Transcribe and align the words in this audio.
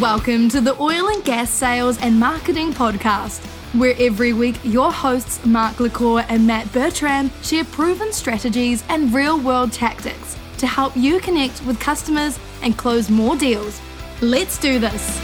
Welcome 0.00 0.48
to 0.48 0.60
the 0.60 0.74
Oil 0.80 1.08
and 1.08 1.24
Gas 1.24 1.50
Sales 1.50 2.00
and 2.00 2.18
Marketing 2.18 2.72
Podcast, 2.72 3.44
where 3.78 3.94
every 4.00 4.32
week 4.32 4.58
your 4.64 4.90
hosts 4.92 5.44
Mark 5.46 5.78
LaCour 5.78 6.24
and 6.28 6.44
Matt 6.44 6.72
Bertram 6.72 7.30
share 7.42 7.64
proven 7.64 8.12
strategies 8.12 8.82
and 8.88 9.14
real 9.14 9.38
world 9.38 9.72
tactics 9.72 10.36
to 10.58 10.66
help 10.66 10.96
you 10.96 11.20
connect 11.20 11.64
with 11.64 11.78
customers 11.78 12.40
and 12.62 12.76
close 12.76 13.08
more 13.08 13.36
deals. 13.36 13.80
Let's 14.20 14.58
do 14.58 14.80
this. 14.80 15.16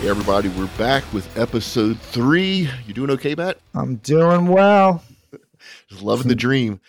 Hey 0.00 0.08
everybody, 0.08 0.50
we're 0.50 0.68
back 0.78 1.02
with 1.12 1.36
episode 1.36 1.98
three. 1.98 2.70
You 2.86 2.94
doing 2.94 3.10
okay, 3.10 3.34
Matt? 3.34 3.58
I'm 3.74 3.96
doing 3.96 4.46
well. 4.46 5.02
Just 5.88 6.02
loving 6.02 6.28
the 6.28 6.36
dream. 6.36 6.80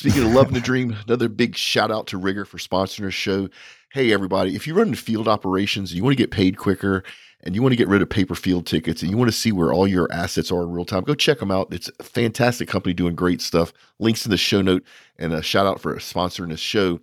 Speaking 0.00 0.22
of 0.22 0.32
loving 0.32 0.54
the 0.54 0.60
dream, 0.62 0.96
another 1.06 1.28
big 1.28 1.54
shout 1.54 1.90
out 1.90 2.06
to 2.06 2.16
RigER 2.16 2.46
for 2.46 2.56
sponsoring 2.56 3.04
our 3.04 3.10
show. 3.10 3.50
Hey 3.90 4.14
everybody, 4.14 4.56
if 4.56 4.66
you 4.66 4.72
run 4.72 4.94
field 4.94 5.28
operations 5.28 5.90
and 5.90 5.98
you 5.98 6.02
want 6.02 6.16
to 6.16 6.22
get 6.22 6.30
paid 6.30 6.56
quicker 6.56 7.04
and 7.42 7.54
you 7.54 7.60
want 7.60 7.72
to 7.72 7.76
get 7.76 7.86
rid 7.86 8.00
of 8.00 8.08
paper 8.08 8.34
field 8.34 8.64
tickets 8.64 9.02
and 9.02 9.10
you 9.10 9.18
want 9.18 9.30
to 9.30 9.36
see 9.36 9.52
where 9.52 9.74
all 9.74 9.86
your 9.86 10.10
assets 10.10 10.50
are 10.50 10.62
in 10.62 10.70
real 10.70 10.86
time, 10.86 11.04
go 11.04 11.14
check 11.14 11.38
them 11.38 11.50
out. 11.50 11.70
It's 11.70 11.90
a 12.00 12.02
fantastic 12.02 12.66
company 12.66 12.94
doing 12.94 13.14
great 13.14 13.42
stuff. 13.42 13.74
Links 13.98 14.24
in 14.24 14.30
the 14.30 14.38
show 14.38 14.62
note 14.62 14.84
and 15.18 15.34
a 15.34 15.42
shout 15.42 15.66
out 15.66 15.82
for 15.82 15.94
sponsoring 15.96 16.48
this 16.48 16.60
show. 16.60 16.98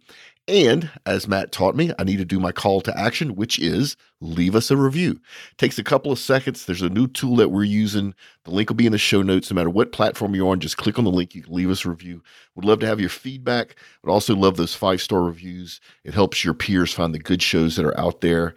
And 0.47 0.89
as 1.05 1.27
Matt 1.27 1.51
taught 1.51 1.75
me, 1.75 1.91
I 1.99 2.05
need 2.05 2.17
to 2.17 2.25
do 2.25 2.39
my 2.39 2.53
call 2.53 2.79
to 2.81 2.97
action, 2.97 3.35
which 3.35 3.59
is 3.59 3.97
leave 4.21 4.55
us 4.55 4.71
a 4.71 4.77
review. 4.77 5.19
takes 5.57 5.77
a 5.77 5.83
couple 5.83 6.09
of 6.09 6.19
seconds. 6.19 6.65
There's 6.65 6.81
a 6.81 6.89
new 6.89 7.07
tool 7.07 7.35
that 7.35 7.49
we're 7.49 7.65
using. 7.65 8.15
The 8.45 8.51
link 8.51 8.69
will 8.69 8.77
be 8.77 8.85
in 8.85 8.93
the 8.93 8.97
show 8.97 9.21
notes. 9.21 9.51
No 9.51 9.55
matter 9.55 9.69
what 9.69 9.91
platform 9.91 10.35
you're 10.35 10.49
on, 10.49 10.61
just 10.61 10.77
click 10.77 10.97
on 10.97 11.03
the 11.03 11.11
link. 11.11 11.35
You 11.35 11.43
can 11.43 11.53
leave 11.53 11.69
us 11.69 11.83
a 11.83 11.89
review. 11.89 12.23
Would 12.55 12.63
love 12.63 12.79
to 12.79 12.87
have 12.87 13.01
your 13.01 13.09
feedback. 13.09 13.75
Would 14.03 14.11
also 14.11 14.35
love 14.35 14.55
those 14.55 14.73
five 14.73 15.01
star 15.01 15.21
reviews. 15.21 15.81
It 16.05 16.13
helps 16.13 16.45
your 16.45 16.53
peers 16.53 16.93
find 16.93 17.13
the 17.13 17.19
good 17.19 17.41
shows 17.41 17.75
that 17.75 17.85
are 17.85 17.99
out 17.99 18.21
there. 18.21 18.55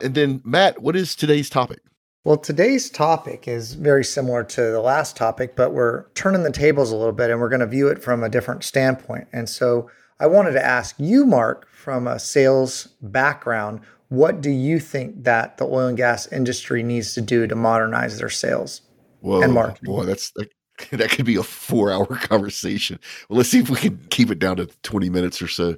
And 0.00 0.16
then, 0.16 0.42
Matt, 0.44 0.82
what 0.82 0.96
is 0.96 1.14
today's 1.14 1.48
topic? 1.48 1.80
Well, 2.24 2.38
today's 2.38 2.90
topic 2.90 3.46
is 3.46 3.74
very 3.74 4.04
similar 4.04 4.42
to 4.44 4.60
the 4.60 4.80
last 4.80 5.16
topic, 5.16 5.56
but 5.56 5.72
we're 5.72 6.06
turning 6.14 6.42
the 6.42 6.52
tables 6.52 6.90
a 6.90 6.96
little 6.96 7.12
bit 7.12 7.30
and 7.30 7.40
we're 7.40 7.48
going 7.48 7.60
to 7.60 7.66
view 7.66 7.88
it 7.88 8.02
from 8.02 8.24
a 8.24 8.28
different 8.28 8.64
standpoint. 8.64 9.28
And 9.32 9.48
so, 9.48 9.88
I 10.20 10.26
wanted 10.26 10.52
to 10.52 10.64
ask 10.64 10.94
you, 10.98 11.24
Mark, 11.24 11.66
from 11.72 12.06
a 12.06 12.18
sales 12.18 12.88
background, 13.00 13.80
what 14.08 14.42
do 14.42 14.50
you 14.50 14.78
think 14.78 15.24
that 15.24 15.56
the 15.56 15.64
oil 15.64 15.86
and 15.86 15.96
gas 15.96 16.30
industry 16.30 16.82
needs 16.82 17.14
to 17.14 17.22
do 17.22 17.46
to 17.46 17.56
modernize 17.56 18.18
their 18.18 18.28
sales 18.28 18.82
Whoa, 19.20 19.40
and 19.40 19.54
marketing? 19.54 19.94
Boy, 19.94 20.04
that's 20.04 20.30
that, 20.32 20.50
that 20.90 21.10
could 21.10 21.24
be 21.24 21.36
a 21.36 21.42
four-hour 21.42 22.06
conversation. 22.16 23.00
Well, 23.28 23.38
let's 23.38 23.48
see 23.48 23.60
if 23.60 23.70
we 23.70 23.76
can 23.76 23.98
keep 24.10 24.30
it 24.30 24.38
down 24.38 24.56
to 24.56 24.66
twenty 24.82 25.08
minutes 25.08 25.40
or 25.40 25.48
so. 25.48 25.76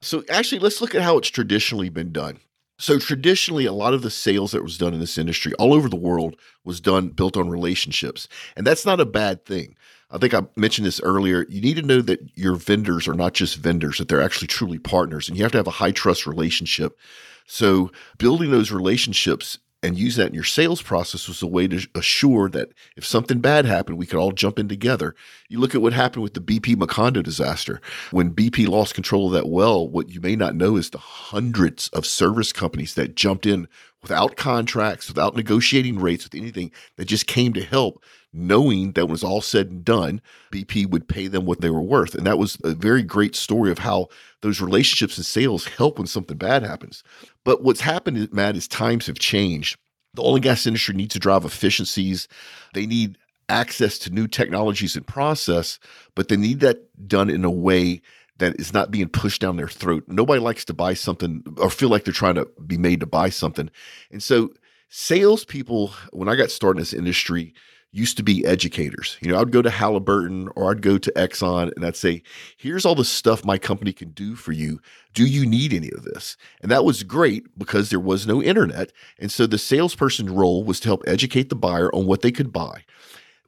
So, 0.00 0.22
actually, 0.30 0.60
let's 0.60 0.80
look 0.80 0.94
at 0.94 1.02
how 1.02 1.18
it's 1.18 1.28
traditionally 1.28 1.88
been 1.88 2.12
done. 2.12 2.38
So 2.78 2.98
traditionally, 2.98 3.64
a 3.64 3.72
lot 3.72 3.94
of 3.94 4.02
the 4.02 4.10
sales 4.10 4.50
that 4.50 4.64
was 4.64 4.76
done 4.76 4.92
in 4.92 4.98
this 4.98 5.16
industry 5.16 5.52
all 5.54 5.72
over 5.72 5.88
the 5.88 5.94
world 5.94 6.34
was 6.64 6.80
done 6.80 7.10
built 7.10 7.36
on 7.36 7.48
relationships. 7.48 8.26
And 8.56 8.66
that's 8.66 8.84
not 8.84 8.98
a 8.98 9.06
bad 9.06 9.44
thing. 9.44 9.76
I 10.12 10.18
think 10.18 10.34
I 10.34 10.42
mentioned 10.56 10.86
this 10.86 11.00
earlier. 11.00 11.46
You 11.48 11.62
need 11.62 11.76
to 11.76 11.82
know 11.82 12.02
that 12.02 12.20
your 12.34 12.54
vendors 12.54 13.08
are 13.08 13.14
not 13.14 13.32
just 13.32 13.56
vendors, 13.56 13.98
that 13.98 14.08
they're 14.08 14.22
actually 14.22 14.48
truly 14.48 14.78
partners, 14.78 15.28
and 15.28 15.38
you 15.38 15.42
have 15.42 15.52
to 15.52 15.58
have 15.58 15.66
a 15.66 15.70
high 15.70 15.90
trust 15.90 16.26
relationship. 16.26 16.98
So, 17.46 17.90
building 18.18 18.50
those 18.50 18.70
relationships 18.70 19.58
and 19.82 19.98
use 19.98 20.14
that 20.16 20.28
in 20.28 20.34
your 20.34 20.44
sales 20.44 20.80
process 20.80 21.26
was 21.26 21.42
a 21.42 21.46
way 21.46 21.66
to 21.66 21.88
assure 21.96 22.48
that 22.50 22.68
if 22.96 23.04
something 23.04 23.40
bad 23.40 23.64
happened, 23.64 23.98
we 23.98 24.06
could 24.06 24.18
all 24.18 24.30
jump 24.30 24.58
in 24.58 24.68
together. 24.68 25.14
You 25.48 25.58
look 25.58 25.74
at 25.74 25.82
what 25.82 25.92
happened 25.92 26.22
with 26.22 26.34
the 26.34 26.40
BP 26.40 26.76
Macondo 26.76 27.22
disaster. 27.22 27.80
When 28.12 28.32
BP 28.32 28.68
lost 28.68 28.94
control 28.94 29.26
of 29.26 29.32
that 29.32 29.48
well, 29.48 29.88
what 29.88 30.10
you 30.10 30.20
may 30.20 30.36
not 30.36 30.54
know 30.54 30.76
is 30.76 30.90
the 30.90 30.98
hundreds 30.98 31.88
of 31.88 32.06
service 32.06 32.52
companies 32.52 32.94
that 32.94 33.16
jumped 33.16 33.44
in 33.44 33.66
without 34.02 34.36
contracts, 34.36 35.08
without 35.08 35.34
negotiating 35.34 35.98
rates, 35.98 36.24
with 36.24 36.34
anything 36.40 36.70
that 36.96 37.06
just 37.06 37.26
came 37.26 37.52
to 37.54 37.64
help 37.64 38.04
knowing 38.32 38.92
that 38.92 39.04
when 39.04 39.10
it 39.10 39.12
was 39.12 39.24
all 39.24 39.40
said 39.40 39.70
and 39.70 39.84
done, 39.84 40.20
BP 40.50 40.88
would 40.88 41.08
pay 41.08 41.26
them 41.26 41.44
what 41.44 41.60
they 41.60 41.70
were 41.70 41.82
worth. 41.82 42.14
And 42.14 42.26
that 42.26 42.38
was 42.38 42.56
a 42.64 42.72
very 42.72 43.02
great 43.02 43.36
story 43.36 43.70
of 43.70 43.78
how 43.78 44.08
those 44.40 44.60
relationships 44.60 45.16
and 45.16 45.26
sales 45.26 45.66
help 45.66 45.98
when 45.98 46.06
something 46.06 46.36
bad 46.36 46.62
happens. 46.62 47.02
But 47.44 47.62
what's 47.62 47.80
happened, 47.80 48.32
Matt, 48.32 48.56
is 48.56 48.66
times 48.66 49.06
have 49.06 49.18
changed. 49.18 49.76
The 50.14 50.22
oil 50.22 50.34
and 50.34 50.42
gas 50.42 50.66
industry 50.66 50.94
needs 50.94 51.14
to 51.14 51.18
drive 51.18 51.44
efficiencies. 51.44 52.28
They 52.74 52.86
need 52.86 53.18
access 53.48 53.98
to 53.98 54.10
new 54.10 54.26
technologies 54.26 54.96
and 54.96 55.06
process, 55.06 55.78
but 56.14 56.28
they 56.28 56.36
need 56.36 56.60
that 56.60 57.08
done 57.08 57.28
in 57.28 57.44
a 57.44 57.50
way 57.50 58.00
that 58.38 58.58
is 58.58 58.72
not 58.72 58.90
being 58.90 59.08
pushed 59.08 59.40
down 59.40 59.56
their 59.56 59.68
throat. 59.68 60.04
Nobody 60.08 60.40
likes 60.40 60.64
to 60.66 60.74
buy 60.74 60.94
something 60.94 61.44
or 61.58 61.70
feel 61.70 61.90
like 61.90 62.04
they're 62.04 62.12
trying 62.12 62.34
to 62.36 62.48
be 62.66 62.78
made 62.78 63.00
to 63.00 63.06
buy 63.06 63.28
something. 63.28 63.70
And 64.10 64.22
so 64.22 64.52
salespeople, 64.88 65.92
when 66.12 66.28
I 66.28 66.34
got 66.34 66.50
started 66.50 66.78
in 66.78 66.82
this 66.82 66.92
industry, 66.92 67.54
used 67.92 68.16
to 68.16 68.22
be 68.22 68.44
educators. 68.46 69.18
You 69.20 69.30
know, 69.30 69.40
I'd 69.40 69.52
go 69.52 69.60
to 69.60 69.70
Halliburton 69.70 70.48
or 70.56 70.70
I'd 70.70 70.80
go 70.80 70.96
to 70.96 71.12
Exxon 71.12 71.70
and 71.76 71.84
I'd 71.84 71.94
say, 71.94 72.22
here's 72.56 72.86
all 72.86 72.94
the 72.94 73.04
stuff 73.04 73.44
my 73.44 73.58
company 73.58 73.92
can 73.92 74.10
do 74.10 74.34
for 74.34 74.52
you. 74.52 74.80
Do 75.12 75.26
you 75.26 75.44
need 75.44 75.74
any 75.74 75.90
of 75.90 76.04
this? 76.04 76.38
And 76.62 76.70
that 76.70 76.86
was 76.86 77.02
great 77.02 77.58
because 77.58 77.90
there 77.90 78.00
was 78.00 78.26
no 78.26 78.42
internet. 78.42 78.92
And 79.18 79.30
so 79.30 79.46
the 79.46 79.58
salesperson's 79.58 80.30
role 80.30 80.64
was 80.64 80.80
to 80.80 80.88
help 80.88 81.04
educate 81.06 81.50
the 81.50 81.54
buyer 81.54 81.94
on 81.94 82.06
what 82.06 82.22
they 82.22 82.32
could 82.32 82.50
buy. 82.50 82.84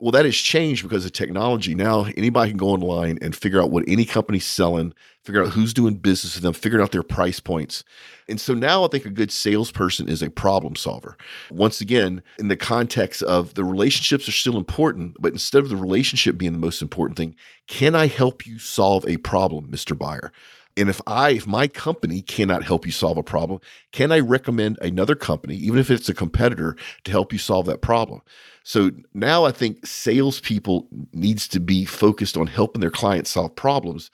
Well, 0.01 0.11
that 0.11 0.25
has 0.25 0.35
changed 0.35 0.83
because 0.83 1.05
of 1.05 1.13
technology. 1.13 1.75
Now 1.75 2.07
anybody 2.17 2.51
can 2.51 2.59
go 2.59 2.71
online 2.71 3.19
and 3.23 3.35
figure 3.35 3.63
out 3.63 3.71
what 3.71 3.85
any 3.87 4.05
company's 4.05 4.45
selling, 4.45 4.93
figure 5.23 5.43
out 5.43 5.53
who's 5.53 5.73
doing 5.73 5.95
business 5.95 6.35
with 6.35 6.43
them, 6.43 6.53
figure 6.53 6.83
out 6.83 6.91
their 6.91 7.05
price 7.05 7.39
points. 7.39 7.85
And 8.29 8.41
so 8.41 8.55
now 8.55 8.85
I 8.85 8.89
think 8.89 9.07
a 9.07 9.11
good 9.11 9.31
salesperson 9.31 10.09
is 10.09 10.21
a 10.21 10.31
problem 10.31 10.75
solver. 10.75 11.17
Once 11.51 11.81
again, 11.81 12.23
in 12.39 12.49
the 12.49 12.57
context 12.57 13.23
of 13.23 13.55
the 13.55 13.65
relationships 13.65 14.29
are 14.29 14.33
still 14.33 14.57
important, 14.57 15.17
but 15.21 15.33
instead 15.33 15.63
of 15.63 15.69
the 15.69 15.77
relationship 15.77 16.37
being 16.37 16.53
the 16.53 16.59
most 16.59 16.83
important 16.83 17.17
thing, 17.17 17.37
can 17.69 17.95
I 17.95 18.09
help 18.09 18.47
you 18.47 18.59
solve 18.59 19.07
a 19.07 19.19
problem, 19.19 19.69
Mr. 19.69 19.97
Buyer? 19.97 20.33
And 20.77 20.89
if 20.89 21.01
I, 21.07 21.31
if 21.31 21.47
my 21.47 21.69
company 21.69 22.21
cannot 22.21 22.65
help 22.65 22.85
you 22.85 22.91
solve 22.91 23.17
a 23.17 23.23
problem, 23.23 23.61
can 23.93 24.11
I 24.11 24.19
recommend 24.19 24.79
another 24.83 25.15
company, 25.15 25.55
even 25.55 25.79
if 25.79 25.89
it's 25.89 26.09
a 26.09 26.15
competitor, 26.15 26.77
to 27.05 27.11
help 27.13 27.33
you 27.33 27.39
solve 27.39 27.67
that 27.67 27.81
problem? 27.81 28.23
So 28.65 28.91
now 29.13 29.45
I 29.45 29.53
think 29.53 29.87
salespeople 29.87 30.89
needs 31.13 31.47
to 31.49 31.61
be 31.61 31.85
focused 31.85 32.37
on 32.37 32.47
helping 32.47 32.81
their 32.81 32.91
clients 32.91 33.31
solve 33.31 33.55
problems. 33.55 34.11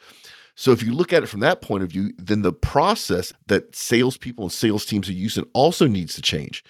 So 0.56 0.72
if 0.72 0.83
you 0.83 0.93
look 0.93 1.12
at 1.12 1.22
it 1.22 1.28
from 1.28 1.41
that 1.41 1.62
point 1.62 1.84
of 1.84 1.91
view, 1.91 2.12
then 2.19 2.43
the 2.43 2.53
process 2.53 3.33
that 3.47 3.75
salespeople 3.75 4.44
and 4.44 4.53
sales 4.53 4.84
teams 4.84 5.09
are 5.09 5.12
using 5.12 5.44
also 5.55 5.87
needs 5.87 6.15
to 6.16 6.22
change. 6.22 6.65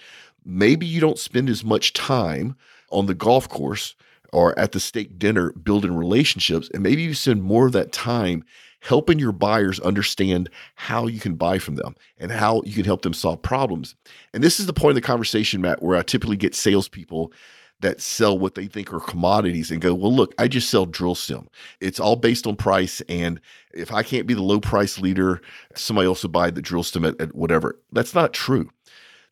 Maybe 0.45 0.85
you 0.85 1.01
don't 1.01 1.19
spend 1.19 1.49
as 1.49 1.63
much 1.63 1.93
time 1.93 2.55
on 2.91 3.07
the 3.07 3.15
golf 3.15 3.49
course 3.49 3.95
or 4.31 4.57
at 4.57 4.71
the 4.71 4.79
steak 4.79 5.19
dinner 5.19 5.51
building 5.51 5.93
relationships, 5.93 6.69
and 6.73 6.83
maybe 6.83 7.01
you 7.01 7.13
spend 7.13 7.43
more 7.43 7.65
of 7.65 7.73
that 7.73 7.91
time 7.91 8.45
helping 8.79 9.19
your 9.19 9.31
buyers 9.31 9.79
understand 9.81 10.49
how 10.75 11.07
you 11.07 11.19
can 11.19 11.35
buy 11.35 11.59
from 11.59 11.75
them 11.75 11.95
and 12.17 12.31
how 12.31 12.61
you 12.65 12.73
can 12.73 12.85
help 12.85 13.01
them 13.01 13.13
solve 13.13 13.41
problems. 13.41 13.95
And 14.33 14.43
this 14.43 14.59
is 14.59 14.67
the 14.67 14.73
point 14.73 14.91
of 14.91 14.95
the 14.95 15.01
conversation, 15.01 15.61
Matt, 15.61 15.83
where 15.83 15.97
I 15.97 16.01
typically 16.01 16.37
get 16.37 16.55
salespeople 16.55 17.33
that 17.81 18.01
sell 18.01 18.37
what 18.37 18.55
they 18.55 18.67
think 18.67 18.93
are 18.93 18.99
commodities 18.99 19.71
and 19.71 19.81
go, 19.81 19.93
well, 19.93 20.13
look, 20.13 20.33
I 20.37 20.47
just 20.47 20.69
sell 20.69 20.85
drill 20.85 21.15
stem. 21.15 21.47
It's 21.79 21.99
all 21.99 22.15
based 22.15 22.47
on 22.47 22.55
price. 22.55 23.01
And 23.09 23.39
if 23.73 23.91
I 23.91 24.03
can't 24.03 24.27
be 24.27 24.33
the 24.33 24.41
low 24.41 24.59
price 24.59 24.99
leader, 24.99 25.41
somebody 25.75 26.07
else 26.07 26.23
will 26.23 26.29
buy 26.29 26.51
the 26.51 26.61
drill 26.61 26.83
stem 26.83 27.05
at, 27.05 27.19
at 27.19 27.35
whatever. 27.35 27.79
That's 27.91 28.15
not 28.15 28.33
true. 28.33 28.69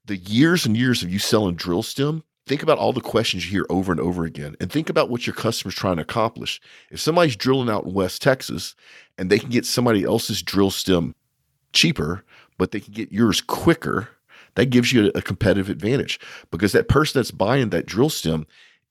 The 0.06 0.18
years 0.18 0.66
and 0.66 0.76
years 0.76 1.04
of 1.04 1.12
you 1.12 1.20
selling 1.20 1.56
drill 1.56 1.84
stem, 1.84 2.24
think 2.48 2.64
about 2.64 2.80
all 2.80 2.94
the 2.94 3.02
questions 3.02 3.46
you 3.46 3.52
hear 3.52 3.66
over 3.70 3.92
and 3.92 4.02
over 4.02 4.26
again 4.26 4.56
and 4.60 4.72
think 4.72 4.90
about 4.90 5.10
what 5.10 5.28
your 5.28 5.36
customer's 5.36 5.76
trying 5.76 5.98
to 5.98 6.02
accomplish. 6.02 6.60
If 6.90 7.00
somebody's 7.00 7.36
drilling 7.36 7.70
out 7.70 7.86
in 7.86 7.94
West 7.94 8.22
Texas 8.22 8.76
and 9.20 9.30
they 9.30 9.38
can 9.38 9.50
get 9.50 9.66
somebody 9.66 10.04
else's 10.04 10.42
drill 10.42 10.72
stem 10.72 11.14
cheaper, 11.74 12.24
but 12.58 12.72
they 12.72 12.80
can 12.80 12.94
get 12.94 13.12
yours 13.12 13.42
quicker, 13.42 14.10
that 14.56 14.68
gives 14.68 14.92
you 14.92 15.12
a 15.16 15.22
competitive 15.22 15.70
advantage 15.70 16.20
because 16.52 16.72
that 16.72 16.88
person 16.88 17.20
that's 17.20 17.32
buying 17.32 17.70
that 17.70 17.86
drill 17.86 18.10
stem 18.10 18.46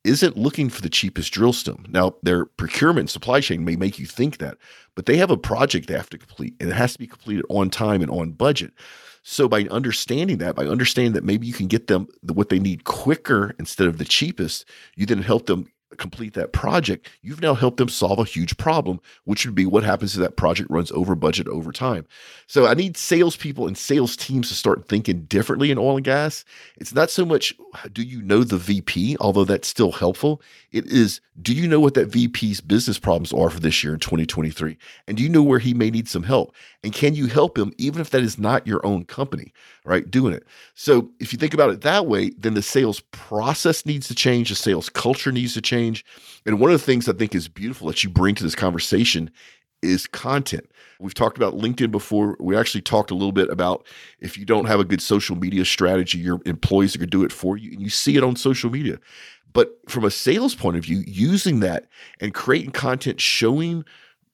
isn't 0.04 0.36
looking 0.36 0.70
for 0.70 0.80
the 0.80 0.88
cheapest 0.88 1.32
drill 1.32 1.52
stem. 1.52 1.84
Now, 1.88 2.14
their 2.22 2.46
procurement 2.46 3.10
supply 3.10 3.40
chain 3.40 3.64
may 3.64 3.76
make 3.76 3.98
you 3.98 4.06
think 4.06 4.38
that, 4.38 4.56
but 4.94 5.06
they 5.06 5.16
have 5.16 5.30
a 5.30 5.36
project 5.36 5.88
they 5.88 5.94
have 5.94 6.10
to 6.10 6.18
complete 6.18 6.54
and 6.60 6.70
it 6.70 6.74
has 6.74 6.92
to 6.94 6.98
be 6.98 7.06
completed 7.06 7.44
on 7.48 7.70
time 7.70 8.00
and 8.02 8.10
on 8.10 8.32
budget. 8.32 8.72
So, 9.22 9.48
by 9.48 9.64
understanding 9.64 10.38
that, 10.38 10.54
by 10.54 10.66
understanding 10.66 11.12
that 11.12 11.24
maybe 11.24 11.46
you 11.46 11.52
can 11.52 11.66
get 11.66 11.88
them 11.88 12.08
what 12.22 12.48
they 12.48 12.58
need 12.58 12.84
quicker 12.84 13.54
instead 13.58 13.88
of 13.88 13.98
the 13.98 14.04
cheapest, 14.04 14.64
you 14.96 15.04
then 15.04 15.20
help 15.20 15.46
them 15.46 15.68
complete 15.98 16.34
that 16.34 16.52
project, 16.52 17.08
you've 17.22 17.42
now 17.42 17.54
helped 17.54 17.76
them 17.76 17.88
solve 17.88 18.18
a 18.18 18.24
huge 18.24 18.56
problem, 18.56 19.00
which 19.24 19.44
would 19.44 19.54
be 19.54 19.66
what 19.66 19.84
happens 19.84 20.14
if 20.14 20.20
that 20.20 20.36
project 20.36 20.70
runs 20.70 20.90
over 20.92 21.14
budget 21.14 21.48
over 21.48 21.72
time. 21.72 22.06
So 22.46 22.66
I 22.66 22.74
need 22.74 22.96
salespeople 22.96 23.66
and 23.66 23.76
sales 23.76 24.16
teams 24.16 24.48
to 24.48 24.54
start 24.54 24.88
thinking 24.88 25.24
differently 25.24 25.70
in 25.70 25.78
oil 25.78 25.96
and 25.96 26.04
gas. 26.04 26.44
It's 26.76 26.94
not 26.94 27.10
so 27.10 27.26
much 27.26 27.54
do 27.92 28.02
you 28.02 28.22
know 28.22 28.44
the 28.44 28.56
VP, 28.56 29.16
although 29.20 29.44
that's 29.44 29.68
still 29.68 29.92
helpful. 29.92 30.40
It 30.72 30.86
is 30.86 31.20
do 31.40 31.54
you 31.54 31.68
know 31.68 31.78
what 31.78 31.94
that 31.94 32.08
VP's 32.08 32.60
business 32.60 32.98
problems 32.98 33.32
are 33.32 33.50
for 33.50 33.60
this 33.60 33.84
year 33.84 33.94
in 33.94 34.00
2023? 34.00 34.76
And 35.06 35.16
do 35.16 35.22
you 35.22 35.28
know 35.28 35.42
where 35.42 35.60
he 35.60 35.72
may 35.72 35.90
need 35.90 36.08
some 36.08 36.24
help? 36.24 36.54
And 36.82 36.92
can 36.92 37.14
you 37.14 37.26
help 37.26 37.56
him 37.56 37.72
even 37.78 38.00
if 38.00 38.10
that 38.10 38.22
is 38.22 38.38
not 38.38 38.66
your 38.66 38.84
own 38.84 39.04
company, 39.04 39.52
right? 39.88 40.08
Doing 40.10 40.34
it. 40.34 40.44
So 40.74 41.10
if 41.18 41.32
you 41.32 41.38
think 41.38 41.54
about 41.54 41.70
it 41.70 41.80
that 41.80 42.06
way, 42.06 42.30
then 42.38 42.54
the 42.54 42.62
sales 42.62 43.00
process 43.10 43.86
needs 43.86 44.06
to 44.08 44.14
change, 44.14 44.50
the 44.50 44.54
sales 44.54 44.88
culture 44.88 45.32
needs 45.32 45.54
to 45.54 45.62
change. 45.62 46.04
And 46.44 46.60
one 46.60 46.70
of 46.70 46.78
the 46.78 46.84
things 46.84 47.08
I 47.08 47.12
think 47.14 47.34
is 47.34 47.48
beautiful 47.48 47.88
that 47.88 48.04
you 48.04 48.10
bring 48.10 48.34
to 48.36 48.44
this 48.44 48.54
conversation 48.54 49.30
is 49.82 50.06
content. 50.06 50.70
We've 51.00 51.14
talked 51.14 51.36
about 51.36 51.54
LinkedIn 51.54 51.90
before. 51.90 52.36
We 52.40 52.56
actually 52.56 52.82
talked 52.82 53.10
a 53.10 53.14
little 53.14 53.32
bit 53.32 53.48
about 53.50 53.86
if 54.20 54.36
you 54.36 54.44
don't 54.44 54.66
have 54.66 54.80
a 54.80 54.84
good 54.84 55.00
social 55.00 55.36
media 55.36 55.64
strategy, 55.64 56.18
your 56.18 56.40
employees 56.44 56.94
are 56.94 56.98
going 56.98 57.10
to 57.10 57.18
do 57.18 57.24
it 57.24 57.32
for 57.32 57.56
you, 57.56 57.70
and 57.72 57.80
you 57.80 57.88
see 57.88 58.16
it 58.16 58.24
on 58.24 58.36
social 58.36 58.70
media. 58.70 58.98
But 59.52 59.78
from 59.88 60.04
a 60.04 60.10
sales 60.10 60.54
point 60.54 60.76
of 60.76 60.84
view, 60.84 61.02
using 61.06 61.60
that 61.60 61.86
and 62.20 62.34
creating 62.34 62.72
content 62.72 63.20
showing 63.20 63.84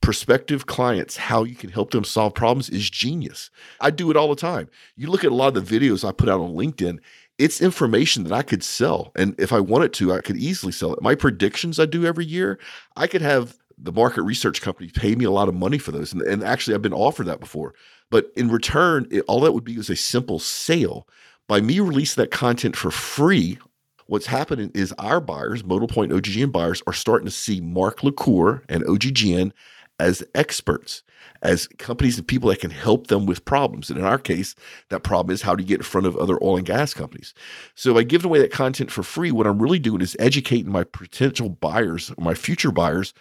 prospective 0.00 0.66
clients 0.66 1.16
how 1.16 1.44
you 1.44 1.54
can 1.54 1.70
help 1.70 1.90
them 1.90 2.04
solve 2.04 2.34
problems 2.34 2.68
is 2.68 2.88
genius. 2.90 3.50
I 3.80 3.90
do 3.90 4.10
it 4.10 4.16
all 4.16 4.28
the 4.28 4.36
time. 4.36 4.68
You 4.96 5.08
look 5.08 5.24
at 5.24 5.32
a 5.32 5.34
lot 5.34 5.56
of 5.56 5.66
the 5.66 5.78
videos 5.78 6.06
I 6.06 6.12
put 6.12 6.28
out 6.28 6.40
on 6.40 6.54
LinkedIn, 6.54 6.98
it's 7.38 7.60
information 7.60 8.24
that 8.24 8.32
I 8.32 8.42
could 8.42 8.62
sell. 8.62 9.12
And 9.16 9.34
if 9.38 9.52
I 9.52 9.60
wanted 9.60 9.92
to, 9.94 10.12
I 10.12 10.20
could 10.20 10.36
easily 10.36 10.72
sell 10.72 10.92
it. 10.92 11.02
My 11.02 11.14
predictions 11.14 11.80
I 11.80 11.86
do 11.86 12.04
every 12.06 12.24
year, 12.24 12.58
I 12.96 13.06
could 13.06 13.22
have 13.22 13.56
the 13.76 13.92
market 13.92 14.22
research 14.22 14.62
company 14.62 14.90
pay 14.90 15.16
me 15.16 15.24
a 15.24 15.30
lot 15.30 15.48
of 15.48 15.54
money 15.54 15.78
for 15.78 15.90
those. 15.90 16.12
And, 16.12 16.22
and 16.22 16.44
actually, 16.44 16.74
I've 16.74 16.82
been 16.82 16.92
offered 16.92 17.26
that 17.26 17.40
before. 17.40 17.74
But 18.10 18.30
in 18.36 18.50
return, 18.50 19.08
it, 19.10 19.24
all 19.26 19.40
that 19.40 19.52
would 19.52 19.64
be 19.64 19.74
is 19.74 19.90
a 19.90 19.96
simple 19.96 20.38
sale. 20.38 21.08
By 21.48 21.60
me 21.60 21.80
releasing 21.80 22.22
that 22.22 22.30
content 22.30 22.76
for 22.76 22.90
free 22.90 23.58
what's 24.06 24.26
happening 24.26 24.70
is 24.74 24.92
our 24.98 25.20
buyers, 25.20 25.64
Modal 25.64 25.88
Point 25.88 26.12
OGGN 26.12 26.52
buyers, 26.52 26.82
are 26.86 26.92
starting 26.92 27.26
to 27.26 27.30
see 27.30 27.60
Mark 27.60 28.02
LaCour 28.02 28.62
and 28.68 28.84
OGGN 28.84 29.52
as 30.00 30.22
experts, 30.34 31.02
as 31.42 31.68
companies 31.78 32.18
and 32.18 32.26
people 32.26 32.48
that 32.48 32.60
can 32.60 32.70
help 32.70 33.06
them 33.06 33.26
with 33.26 33.44
problems. 33.44 33.90
And 33.90 33.98
in 33.98 34.04
our 34.04 34.18
case, 34.18 34.54
that 34.88 35.02
problem 35.02 35.32
is 35.32 35.42
how 35.42 35.54
to 35.54 35.62
get 35.62 35.80
in 35.80 35.84
front 35.84 36.06
of 36.06 36.16
other 36.16 36.42
oil 36.42 36.56
and 36.56 36.66
gas 36.66 36.94
companies. 36.94 37.34
So 37.74 37.94
by 37.94 38.02
giving 38.02 38.26
away 38.26 38.40
that 38.40 38.52
content 38.52 38.90
for 38.90 39.02
free, 39.02 39.30
what 39.30 39.46
I'm 39.46 39.62
really 39.62 39.78
doing 39.78 40.00
is 40.00 40.16
educating 40.18 40.72
my 40.72 40.84
potential 40.84 41.48
buyers, 41.48 42.12
my 42.18 42.34
future 42.34 42.72
buyers, 42.72 43.14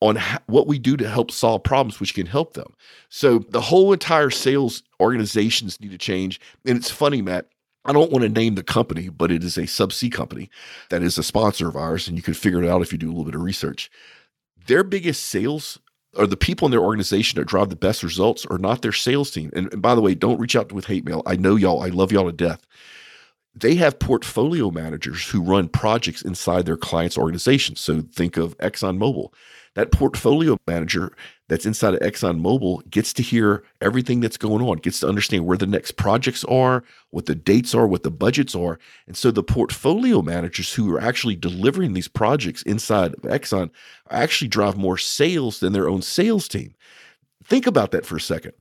on 0.00 0.18
what 0.46 0.66
we 0.66 0.78
do 0.78 0.96
to 0.96 1.08
help 1.08 1.30
solve 1.30 1.62
problems 1.62 2.00
which 2.00 2.14
can 2.14 2.26
help 2.26 2.52
them. 2.52 2.74
So 3.08 3.38
the 3.38 3.62
whole 3.62 3.92
entire 3.92 4.30
sales 4.30 4.82
organizations 5.00 5.80
need 5.80 5.90
to 5.90 5.98
change. 5.98 6.40
And 6.66 6.76
it's 6.76 6.90
funny, 6.90 7.22
Matt, 7.22 7.46
I 7.86 7.92
don't 7.92 8.10
want 8.10 8.22
to 8.22 8.28
name 8.28 8.56
the 8.56 8.62
company, 8.62 9.08
but 9.08 9.30
it 9.30 9.42
is 9.44 9.56
a 9.56 9.62
subsea 9.62 10.12
company 10.12 10.50
that 10.90 11.02
is 11.02 11.18
a 11.18 11.22
sponsor 11.22 11.68
of 11.68 11.76
ours, 11.76 12.08
and 12.08 12.16
you 12.16 12.22
can 12.22 12.34
figure 12.34 12.62
it 12.62 12.68
out 12.68 12.82
if 12.82 12.92
you 12.92 12.98
do 12.98 13.06
a 13.06 13.12
little 13.12 13.24
bit 13.24 13.36
of 13.36 13.42
research. 13.42 13.90
Their 14.66 14.82
biggest 14.82 15.24
sales 15.24 15.78
or 16.16 16.26
the 16.26 16.36
people 16.36 16.66
in 16.66 16.72
their 16.72 16.80
organization 16.80 17.38
that 17.38 17.46
drive 17.46 17.68
the 17.68 17.76
best 17.76 18.02
results 18.02 18.46
are 18.46 18.58
not 18.58 18.82
their 18.82 18.92
sales 18.92 19.30
team. 19.30 19.50
And, 19.54 19.72
and 19.72 19.82
by 19.82 19.94
the 19.94 20.00
way, 20.00 20.14
don't 20.14 20.40
reach 20.40 20.56
out 20.56 20.72
with 20.72 20.86
hate 20.86 21.04
mail. 21.04 21.22
I 21.26 21.36
know 21.36 21.56
y'all, 21.56 21.82
I 21.82 21.88
love 21.88 22.12
y'all 22.12 22.26
to 22.26 22.32
death. 22.32 22.66
They 23.54 23.74
have 23.76 23.98
portfolio 23.98 24.70
managers 24.70 25.26
who 25.26 25.40
run 25.40 25.68
projects 25.68 26.22
inside 26.22 26.66
their 26.66 26.76
clients' 26.76 27.16
organizations. 27.16 27.80
So 27.80 28.02
think 28.12 28.36
of 28.36 28.56
ExxonMobil. 28.58 29.32
That 29.74 29.92
portfolio 29.92 30.58
manager 30.66 31.12
that's 31.48 31.66
inside 31.66 31.94
of 31.94 32.00
ExxonMobil 32.00 32.90
gets 32.90 33.12
to 33.12 33.22
hear 33.22 33.62
everything 33.80 34.20
that's 34.20 34.36
going 34.36 34.66
on, 34.66 34.78
gets 34.78 35.00
to 35.00 35.08
understand 35.08 35.46
where 35.46 35.56
the 35.56 35.66
next 35.66 35.92
projects 35.92 36.44
are, 36.44 36.82
what 37.10 37.26
the 37.26 37.34
dates 37.34 37.74
are, 37.74 37.86
what 37.86 38.02
the 38.02 38.10
budgets 38.10 38.54
are. 38.54 38.78
And 39.06 39.16
so 39.16 39.30
the 39.30 39.42
portfolio 39.42 40.22
managers 40.22 40.74
who 40.74 40.92
are 40.94 41.00
actually 41.00 41.36
delivering 41.36 41.92
these 41.92 42.08
projects 42.08 42.62
inside 42.62 43.14
of 43.14 43.22
Exxon 43.22 43.70
actually 44.10 44.48
drive 44.48 44.76
more 44.76 44.98
sales 44.98 45.60
than 45.60 45.72
their 45.72 45.88
own 45.88 46.02
sales 46.02 46.48
team. 46.48 46.74
Think 47.44 47.66
about 47.66 47.92
that 47.92 48.04
for 48.04 48.16
a 48.16 48.20
second. 48.20 48.52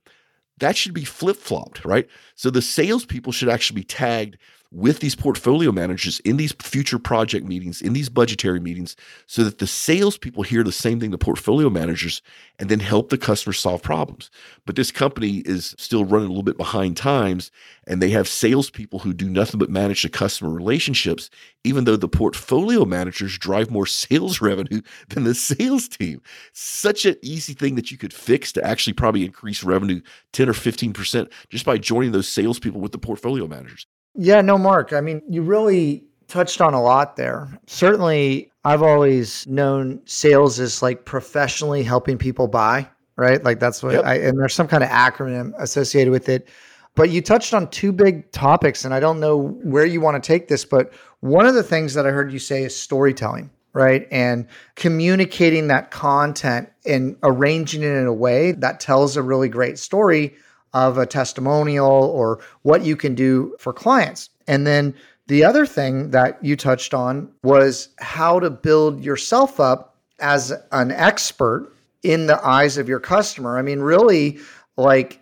That 0.59 0.77
should 0.77 0.93
be 0.93 1.03
flip 1.03 1.37
flopped, 1.37 1.83
right? 1.83 2.07
So 2.35 2.49
the 2.49 2.61
salespeople 2.61 3.33
should 3.33 3.49
actually 3.49 3.81
be 3.81 3.85
tagged 3.85 4.37
with 4.75 5.00
these 5.00 5.16
portfolio 5.16 5.72
managers 5.72 6.19
in 6.19 6.36
these 6.36 6.51
future 6.62 7.00
project 7.00 7.48
meetings, 7.48 7.81
in 7.81 7.94
these 7.94 8.10
budgetary 8.10 8.60
meetings, 8.60 8.98
so 9.25 9.42
that 9.45 9.60
the 9.60 9.68
salespeople 9.68 10.44
hear 10.44 10.63
the 10.63 10.72
same 10.72 11.00
thing 11.00 11.12
the 11.12 11.18
portfolio 11.18 11.69
managers 11.69 12.22
and 12.60 12.68
then 12.68 12.81
help 12.81 13.10
the 13.10 13.18
customer 13.18 13.54
solve 13.54 13.81
problems. 13.81 14.30
But 14.66 14.75
this 14.75 14.92
company 14.92 15.38
is 15.45 15.75
still 15.77 16.04
running 16.04 16.27
a 16.27 16.31
little 16.31 16.44
bit 16.44 16.57
behind 16.57 16.98
times, 16.98 17.51
and 17.88 18.01
they 18.01 18.10
have 18.10 18.27
salespeople 18.27 19.00
who 19.00 19.13
do 19.13 19.30
nothing 19.30 19.60
but 19.60 19.69
manage 19.69 20.04
the 20.04 20.10
customer 20.10 20.51
relationships, 20.51 21.30
even 21.63 21.86
though 21.86 21.95
the 21.95 22.10
portfolio 22.10 22.83
managers 22.83 23.38
drive 23.38 23.71
more 23.71 23.86
sales 24.06 24.42
revenue 24.42 24.81
than 25.07 25.24
the 25.24 25.36
sales 25.36 25.88
team. 25.88 26.21
Such 26.51 27.06
an 27.06 27.16
easy 27.21 27.54
thing 27.54 27.75
that 27.75 27.92
you 27.92 27.98
could 27.98 28.13
fix 28.13 28.51
to 28.51 28.66
actually 28.66 28.94
probably 28.94 29.24
increase 29.24 29.63
revenue 29.63 30.01
10 30.33 30.50
or 30.50 30.54
15% 30.54 31.31
just 31.50 31.66
by 31.66 31.78
joining 31.78 32.12
those 32.12 32.28
salespeople 32.28 32.81
with 32.81 32.92
the 32.92 32.98
portfolio 32.98 33.48
managers. 33.48 33.88
Yeah, 34.15 34.41
no, 34.41 34.57
Mark. 34.57 34.94
I 34.94 35.01
mean, 35.01 35.21
you 35.27 35.41
really 35.41 36.06
touched 36.27 36.62
on 36.62 36.73
a 36.73 36.81
lot 36.81 37.15
there. 37.15 37.47
Certainly, 37.67 38.51
I've 38.63 38.81
always 38.81 39.45
known 39.47 40.01
sales 40.06 40.59
as 40.59 40.81
like 40.81 41.06
professionally 41.06 41.83
helping 41.83 42.17
people 42.17 42.47
buy, 42.47 42.88
right? 43.15 43.44
Like 43.44 43.59
that's 43.59 43.83
what 43.83 43.94
yep. 43.94 44.06
I, 44.06 44.15
and 44.15 44.39
there's 44.39 44.53
some 44.53 44.67
kind 44.67 44.83
of 44.83 44.89
acronym 44.89 45.53
associated 45.59 46.12
with 46.12 46.29
it. 46.29 46.47
But 46.95 47.09
you 47.09 47.21
touched 47.21 47.53
on 47.53 47.69
two 47.69 47.91
big 47.91 48.31
topics, 48.31 48.85
and 48.85 48.94
I 48.94 49.01
don't 49.01 49.19
know 49.19 49.50
where 49.63 49.85
you 49.85 50.00
want 50.00 50.21
to 50.21 50.25
take 50.25 50.47
this, 50.47 50.63
but 50.63 50.94
one 51.19 51.45
of 51.45 51.53
the 51.53 51.63
things 51.63 51.94
that 51.94 52.07
I 52.07 52.11
heard 52.11 52.31
you 52.31 52.39
say 52.39 52.63
is 52.63 52.75
storytelling, 52.75 53.50
right? 53.73 54.07
And 54.11 54.47
communicating 54.75 55.68
that 55.68 55.91
content 55.91 56.69
and 56.85 57.18
arranging 57.21 57.83
it 57.83 57.91
in 57.91 58.07
a 58.07 58.13
way 58.13 58.53
that 58.53 58.79
tells 58.79 59.18
a 59.18 59.21
really 59.21 59.50
great 59.50 59.77
story 59.77 60.35
of 60.75 60.98
a 60.98 61.06
testimonial 61.06 61.89
or 61.89 62.39
what 62.63 62.83
you 62.83 62.98
can 62.98 63.16
do 63.16 63.56
for 63.57 63.72
clients. 63.72 64.30
And 64.45 64.68
then 64.68 64.94
the 65.27 65.44
other 65.44 65.66
thing 65.66 66.12
that 66.12 66.38
you 66.44 66.57
touched 66.57 66.94
on 66.94 67.31
was 67.44 67.89
how 67.98 68.39
to 68.42 68.50
build 68.50 69.04
yourself 69.04 69.60
up 69.60 69.95
as 70.19 70.54
an 70.74 70.92
expert 70.92 71.74
in 72.04 72.27
the 72.27 72.45
eyes 72.45 72.77
of 72.77 72.89
your 72.89 73.00
customer. 73.00 73.57
I 73.57 73.62
mean, 73.62 73.80
really, 73.80 74.38
like 74.75 75.22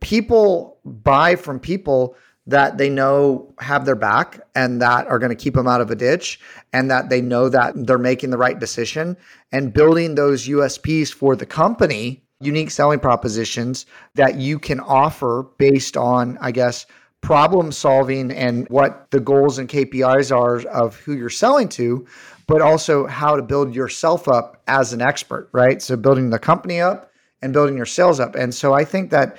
people 0.00 0.78
buy 0.84 1.36
from 1.36 1.60
people 1.60 2.16
that 2.46 2.78
they 2.78 2.88
know 2.88 3.52
have 3.58 3.84
their 3.84 3.94
back 3.94 4.40
and 4.54 4.80
that 4.80 5.06
are 5.06 5.18
going 5.18 5.28
to 5.28 5.36
keep 5.36 5.52
them 5.52 5.68
out 5.68 5.82
of 5.82 5.90
a 5.90 5.94
ditch 5.94 6.40
and 6.72 6.90
that 6.90 7.10
they 7.10 7.20
know 7.20 7.50
that 7.50 7.74
they're 7.86 7.98
making 7.98 8.30
the 8.30 8.38
right 8.38 8.58
decision 8.58 9.18
and 9.52 9.74
building 9.74 10.14
those 10.14 10.48
USPs 10.48 11.12
for 11.12 11.36
the 11.36 11.44
company 11.44 12.24
unique 12.40 12.70
selling 12.70 13.00
propositions 13.00 13.86
that 14.14 14.36
you 14.36 14.58
can 14.58 14.80
offer 14.80 15.46
based 15.58 15.96
on, 15.96 16.38
I 16.40 16.52
guess, 16.52 16.86
problem 17.20 17.72
solving 17.72 18.30
and 18.30 18.68
what 18.68 19.10
the 19.10 19.20
goals 19.20 19.58
and 19.58 19.68
KPIs 19.68 20.34
are 20.34 20.60
of 20.68 20.96
who 20.96 21.14
you're 21.14 21.30
selling 21.30 21.68
to, 21.70 22.06
but 22.46 22.62
also 22.62 23.06
how 23.06 23.34
to 23.34 23.42
build 23.42 23.74
yourself 23.74 24.28
up 24.28 24.62
as 24.68 24.92
an 24.92 25.02
expert, 25.02 25.48
right? 25.52 25.82
So 25.82 25.96
building 25.96 26.30
the 26.30 26.38
company 26.38 26.80
up 26.80 27.10
and 27.42 27.52
building 27.52 27.76
your 27.76 27.86
sales 27.86 28.20
up. 28.20 28.36
And 28.36 28.54
so 28.54 28.72
I 28.72 28.84
think 28.84 29.10
that 29.10 29.36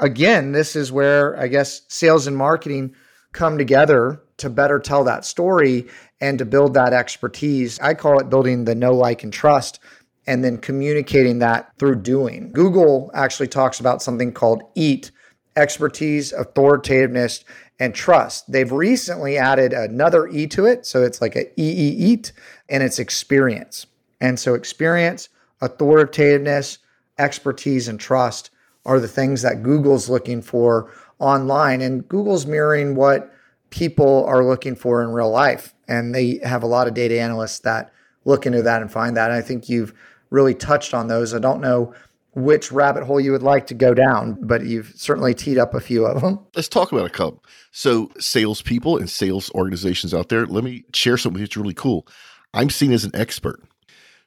again, 0.00 0.52
this 0.52 0.74
is 0.74 0.90
where 0.90 1.38
I 1.38 1.46
guess 1.48 1.82
sales 1.88 2.26
and 2.26 2.36
marketing 2.36 2.94
come 3.32 3.56
together 3.56 4.20
to 4.38 4.50
better 4.50 4.78
tell 4.78 5.04
that 5.04 5.24
story 5.24 5.86
and 6.20 6.38
to 6.38 6.44
build 6.44 6.74
that 6.74 6.92
expertise. 6.92 7.78
I 7.80 7.94
call 7.94 8.18
it 8.18 8.30
building 8.30 8.64
the 8.64 8.74
know, 8.74 8.92
like, 8.92 9.22
and 9.22 9.32
trust 9.32 9.80
and 10.26 10.44
then 10.44 10.58
communicating 10.58 11.38
that 11.40 11.72
through 11.78 11.96
doing. 11.96 12.52
Google 12.52 13.10
actually 13.14 13.48
talks 13.48 13.80
about 13.80 14.02
something 14.02 14.32
called 14.32 14.62
EAT 14.74 15.10
expertise, 15.56 16.32
authoritativeness, 16.32 17.44
and 17.78 17.94
trust. 17.94 18.50
They've 18.50 18.70
recently 18.70 19.36
added 19.36 19.72
another 19.72 20.28
E 20.28 20.46
to 20.48 20.66
it. 20.66 20.86
So 20.86 21.02
it's 21.02 21.20
like 21.20 21.36
a 21.36 21.48
EE 21.60 22.12
EAT 22.12 22.32
and 22.68 22.82
it's 22.82 22.98
experience. 22.98 23.86
And 24.20 24.38
so 24.38 24.54
experience, 24.54 25.28
authoritativeness, 25.60 26.78
expertise, 27.18 27.88
and 27.88 27.98
trust 27.98 28.50
are 28.86 29.00
the 29.00 29.08
things 29.08 29.42
that 29.42 29.62
Google's 29.62 30.08
looking 30.08 30.42
for 30.42 30.92
online. 31.18 31.80
And 31.80 32.06
Google's 32.08 32.46
mirroring 32.46 32.94
what 32.94 33.32
people 33.70 34.24
are 34.26 34.44
looking 34.44 34.76
for 34.76 35.02
in 35.02 35.10
real 35.10 35.30
life. 35.30 35.74
And 35.88 36.14
they 36.14 36.40
have 36.44 36.62
a 36.62 36.66
lot 36.66 36.86
of 36.86 36.94
data 36.94 37.20
analysts 37.20 37.60
that 37.60 37.92
look 38.24 38.46
into 38.46 38.62
that 38.62 38.80
and 38.80 38.92
find 38.92 39.16
that. 39.16 39.30
And 39.30 39.38
I 39.38 39.42
think 39.42 39.68
you've 39.68 39.92
really 40.32 40.54
touched 40.54 40.94
on 40.94 41.06
those. 41.06 41.34
I 41.34 41.38
don't 41.38 41.60
know 41.60 41.94
which 42.34 42.72
rabbit 42.72 43.04
hole 43.04 43.20
you 43.20 43.30
would 43.30 43.42
like 43.42 43.66
to 43.66 43.74
go 43.74 43.92
down, 43.92 44.38
but 44.40 44.64
you've 44.64 44.92
certainly 44.96 45.34
teed 45.34 45.58
up 45.58 45.74
a 45.74 45.80
few 45.80 46.06
of 46.06 46.22
them. 46.22 46.40
Let's 46.56 46.68
talk 46.68 46.90
about 46.90 47.04
a 47.04 47.10
couple. 47.10 47.44
So, 47.72 48.10
salespeople 48.18 48.96
and 48.96 49.08
sales 49.08 49.50
organizations 49.54 50.14
out 50.14 50.30
there, 50.30 50.46
let 50.46 50.64
me 50.64 50.84
share 50.94 51.18
something 51.18 51.40
that's 51.40 51.56
really 51.56 51.74
cool. 51.74 52.06
I'm 52.54 52.70
seen 52.70 52.92
as 52.92 53.04
an 53.04 53.12
expert. 53.14 53.62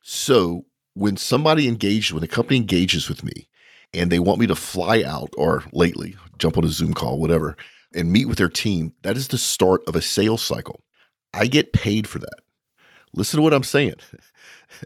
So 0.01 0.65
when 0.93 1.17
somebody 1.17 1.67
engaged, 1.67 2.11
when 2.11 2.23
a 2.23 2.27
company 2.27 2.57
engages 2.57 3.09
with 3.09 3.23
me 3.23 3.49
and 3.93 4.11
they 4.11 4.19
want 4.19 4.39
me 4.39 4.47
to 4.47 4.55
fly 4.55 5.03
out 5.03 5.29
or 5.37 5.63
lately 5.73 6.15
jump 6.37 6.57
on 6.57 6.63
a 6.63 6.69
Zoom 6.69 6.93
call, 6.93 7.19
whatever, 7.19 7.55
and 7.93 8.11
meet 8.11 8.27
with 8.27 8.37
their 8.37 8.49
team, 8.49 8.93
that 9.01 9.17
is 9.17 9.29
the 9.29 9.37
start 9.37 9.81
of 9.87 9.95
a 9.95 10.01
sales 10.01 10.43
cycle. 10.43 10.83
I 11.33 11.47
get 11.47 11.73
paid 11.73 12.07
for 12.07 12.19
that. 12.19 12.39
Listen 13.13 13.37
to 13.37 13.41
what 13.41 13.53
I'm 13.53 13.63
saying. 13.63 13.95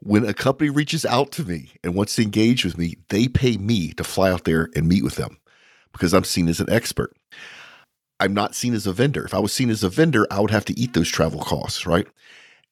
when 0.00 0.24
a 0.24 0.34
company 0.34 0.70
reaches 0.70 1.04
out 1.04 1.30
to 1.32 1.44
me 1.44 1.72
and 1.84 1.94
wants 1.94 2.16
to 2.16 2.22
engage 2.22 2.64
with 2.64 2.78
me, 2.78 2.96
they 3.08 3.28
pay 3.28 3.56
me 3.56 3.92
to 3.92 4.04
fly 4.04 4.30
out 4.30 4.44
there 4.44 4.70
and 4.74 4.88
meet 4.88 5.04
with 5.04 5.16
them 5.16 5.38
because 5.92 6.14
I'm 6.14 6.24
seen 6.24 6.48
as 6.48 6.60
an 6.60 6.70
expert. 6.70 7.14
I'm 8.18 8.34
not 8.34 8.54
seen 8.54 8.74
as 8.74 8.86
a 8.86 8.92
vendor. 8.92 9.24
If 9.24 9.34
I 9.34 9.38
was 9.38 9.52
seen 9.52 9.70
as 9.70 9.84
a 9.84 9.88
vendor, 9.88 10.26
I 10.30 10.40
would 10.40 10.50
have 10.50 10.64
to 10.66 10.78
eat 10.78 10.94
those 10.94 11.08
travel 11.08 11.40
costs, 11.40 11.86
right? 11.86 12.06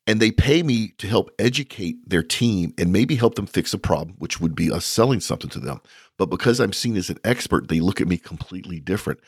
And 0.07 0.21
they 0.21 0.31
pay 0.31 0.63
me 0.63 0.89
to 0.99 1.07
help 1.07 1.31
educate 1.39 1.97
their 2.09 2.23
team 2.23 2.73
and 2.79 2.93
maybe 2.93 3.15
help 3.17 3.35
them 3.35 3.47
fix 3.47 3.75
a 3.75 3.79
problem, 3.79 4.17
which 4.19 4.41
would 4.41 4.55
be 4.55 4.71
us 4.71 4.87
selling 4.87 5.21
something 5.21 5.51
to 5.51 5.59
them. 5.59 5.81
But 6.17 6.27
because 6.27 6.61
I'm 6.61 6.73
seen 6.73 6.97
as 6.97 7.11
an 7.11 7.19
expert, 7.25 7.69
they 7.69 7.81
look 7.81 8.01
at 8.01 8.09
me 8.09 8.17
completely 8.17 8.81
different. 8.81 9.21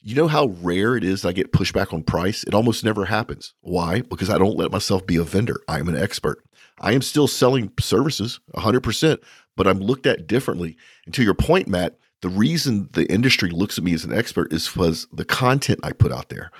You 0.00 0.14
know 0.14 0.28
how 0.28 0.46
rare 0.60 0.96
it 0.96 1.02
is 1.02 1.24
I 1.24 1.32
get 1.32 1.52
pushback 1.52 1.92
on 1.92 2.02
price? 2.02 2.44
It 2.44 2.54
almost 2.54 2.84
never 2.84 3.06
happens. 3.06 3.54
Why? 3.60 4.02
Because 4.02 4.30
I 4.30 4.38
don't 4.38 4.56
let 4.56 4.70
myself 4.70 5.06
be 5.06 5.16
a 5.16 5.24
vendor. 5.24 5.60
I 5.66 5.80
am 5.80 5.88
an 5.88 5.96
expert. 5.96 6.44
I 6.80 6.92
am 6.92 7.02
still 7.02 7.26
selling 7.26 7.72
services 7.80 8.38
100%, 8.54 9.18
but 9.56 9.66
I'm 9.66 9.80
looked 9.80 10.06
at 10.06 10.26
differently. 10.26 10.76
And 11.06 11.14
to 11.14 11.24
your 11.24 11.34
point, 11.34 11.66
Matt, 11.68 11.98
the 12.22 12.28
reason 12.28 12.88
the 12.92 13.10
industry 13.12 13.50
looks 13.50 13.78
at 13.78 13.84
me 13.84 13.94
as 13.94 14.04
an 14.04 14.12
expert 14.12 14.52
is 14.52 14.68
because 14.68 15.06
the 15.12 15.24
content 15.24 15.80
I 15.82 15.92
put 15.92 16.12
out 16.12 16.28
there. 16.28 16.50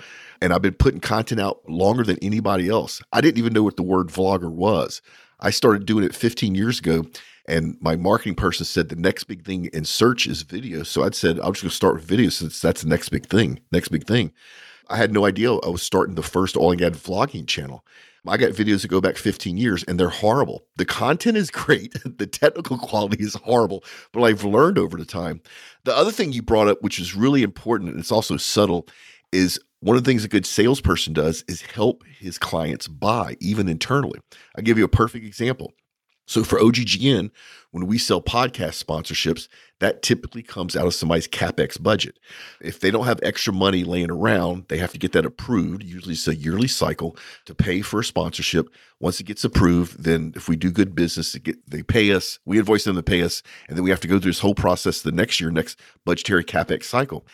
And 0.40 0.52
I've 0.52 0.62
been 0.62 0.74
putting 0.74 1.00
content 1.00 1.40
out 1.40 1.60
longer 1.68 2.04
than 2.04 2.18
anybody 2.20 2.68
else. 2.68 3.02
I 3.12 3.20
didn't 3.20 3.38
even 3.38 3.52
know 3.52 3.62
what 3.62 3.76
the 3.76 3.82
word 3.82 4.08
vlogger 4.08 4.50
was. 4.50 5.00
I 5.40 5.50
started 5.50 5.86
doing 5.86 6.04
it 6.04 6.14
15 6.14 6.54
years 6.54 6.78
ago. 6.78 7.04
And 7.48 7.76
my 7.80 7.96
marketing 7.96 8.34
person 8.34 8.64
said 8.64 8.88
the 8.88 8.96
next 8.96 9.24
big 9.24 9.44
thing 9.44 9.66
in 9.66 9.84
search 9.84 10.26
is 10.26 10.42
video. 10.42 10.82
So 10.82 11.04
I 11.04 11.10
said, 11.10 11.38
I'm 11.38 11.52
just 11.52 11.62
going 11.62 11.70
to 11.70 11.76
start 11.76 11.94
with 11.94 12.04
video 12.04 12.28
since 12.28 12.60
that's 12.60 12.82
the 12.82 12.88
next 12.88 13.10
big 13.10 13.26
thing. 13.26 13.60
Next 13.70 13.88
big 13.88 14.06
thing. 14.06 14.32
I 14.88 14.96
had 14.96 15.12
no 15.12 15.24
idea 15.24 15.52
I 15.52 15.68
was 15.68 15.82
starting 15.82 16.14
the 16.14 16.22
first 16.22 16.56
all 16.56 16.72
I 16.72 16.76
got 16.76 16.92
vlogging 16.92 17.46
channel. 17.46 17.84
I 18.28 18.36
got 18.36 18.52
videos 18.52 18.82
that 18.82 18.88
go 18.88 19.00
back 19.00 19.16
15 19.16 19.56
years 19.56 19.84
and 19.84 20.00
they're 20.00 20.08
horrible. 20.08 20.64
The 20.76 20.84
content 20.84 21.36
is 21.36 21.50
great, 21.52 21.94
the 22.04 22.26
technical 22.26 22.78
quality 22.78 23.22
is 23.22 23.34
horrible, 23.34 23.84
but 24.12 24.22
I've 24.22 24.44
learned 24.44 24.78
over 24.78 24.96
the 24.96 25.04
time. 25.04 25.40
The 25.84 25.96
other 25.96 26.10
thing 26.10 26.32
you 26.32 26.42
brought 26.42 26.68
up, 26.68 26.82
which 26.82 26.98
is 26.98 27.14
really 27.14 27.42
important 27.42 27.90
and 27.90 28.00
it's 28.00 28.12
also 28.12 28.36
subtle, 28.36 28.88
is 29.32 29.60
one 29.80 29.96
of 29.96 30.04
the 30.04 30.10
things 30.10 30.24
a 30.24 30.28
good 30.28 30.46
salesperson 30.46 31.12
does 31.12 31.44
is 31.48 31.62
help 31.62 32.02
his 32.18 32.38
clients 32.38 32.88
buy, 32.88 33.36
even 33.40 33.68
internally. 33.68 34.18
I'll 34.56 34.64
give 34.64 34.78
you 34.78 34.84
a 34.84 34.88
perfect 34.88 35.24
example. 35.24 35.74
So 36.26 36.42
for 36.42 36.58
OGGN, 36.58 37.30
when 37.70 37.86
we 37.86 37.98
sell 37.98 38.20
podcast 38.20 38.82
sponsorships, 38.82 39.48
that 39.80 40.02
typically 40.02 40.42
comes 40.42 40.74
out 40.74 40.86
of 40.86 40.94
somebody's 40.94 41.28
capex 41.28 41.80
budget. 41.80 42.18
If 42.60 42.80
they 42.80 42.90
don't 42.90 43.04
have 43.04 43.20
extra 43.22 43.52
money 43.52 43.84
laying 43.84 44.10
around, 44.10 44.64
they 44.68 44.78
have 44.78 44.92
to 44.92 44.98
get 44.98 45.12
that 45.12 45.26
approved. 45.26 45.82
Usually 45.82 46.14
it's 46.14 46.26
a 46.26 46.34
yearly 46.34 46.68
cycle 46.68 47.16
to 47.44 47.54
pay 47.54 47.82
for 47.82 48.00
a 48.00 48.04
sponsorship. 48.04 48.68
Once 48.98 49.20
it 49.20 49.24
gets 49.24 49.44
approved, 49.44 50.02
then 50.02 50.32
if 50.34 50.48
we 50.48 50.56
do 50.56 50.70
good 50.70 50.94
business, 50.94 51.34
get, 51.36 51.70
they 51.70 51.82
pay 51.82 52.12
us, 52.12 52.38
we 52.46 52.58
invoice 52.58 52.84
them 52.84 52.96
to 52.96 53.02
pay 53.02 53.22
us, 53.22 53.42
and 53.68 53.76
then 53.76 53.84
we 53.84 53.90
have 53.90 54.00
to 54.00 54.08
go 54.08 54.18
through 54.18 54.30
this 54.30 54.40
whole 54.40 54.54
process 54.54 55.02
the 55.02 55.12
next 55.12 55.40
year, 55.40 55.50
next 55.50 55.78
budgetary 56.04 56.44
capex 56.44 56.84
cycle. 56.84 57.26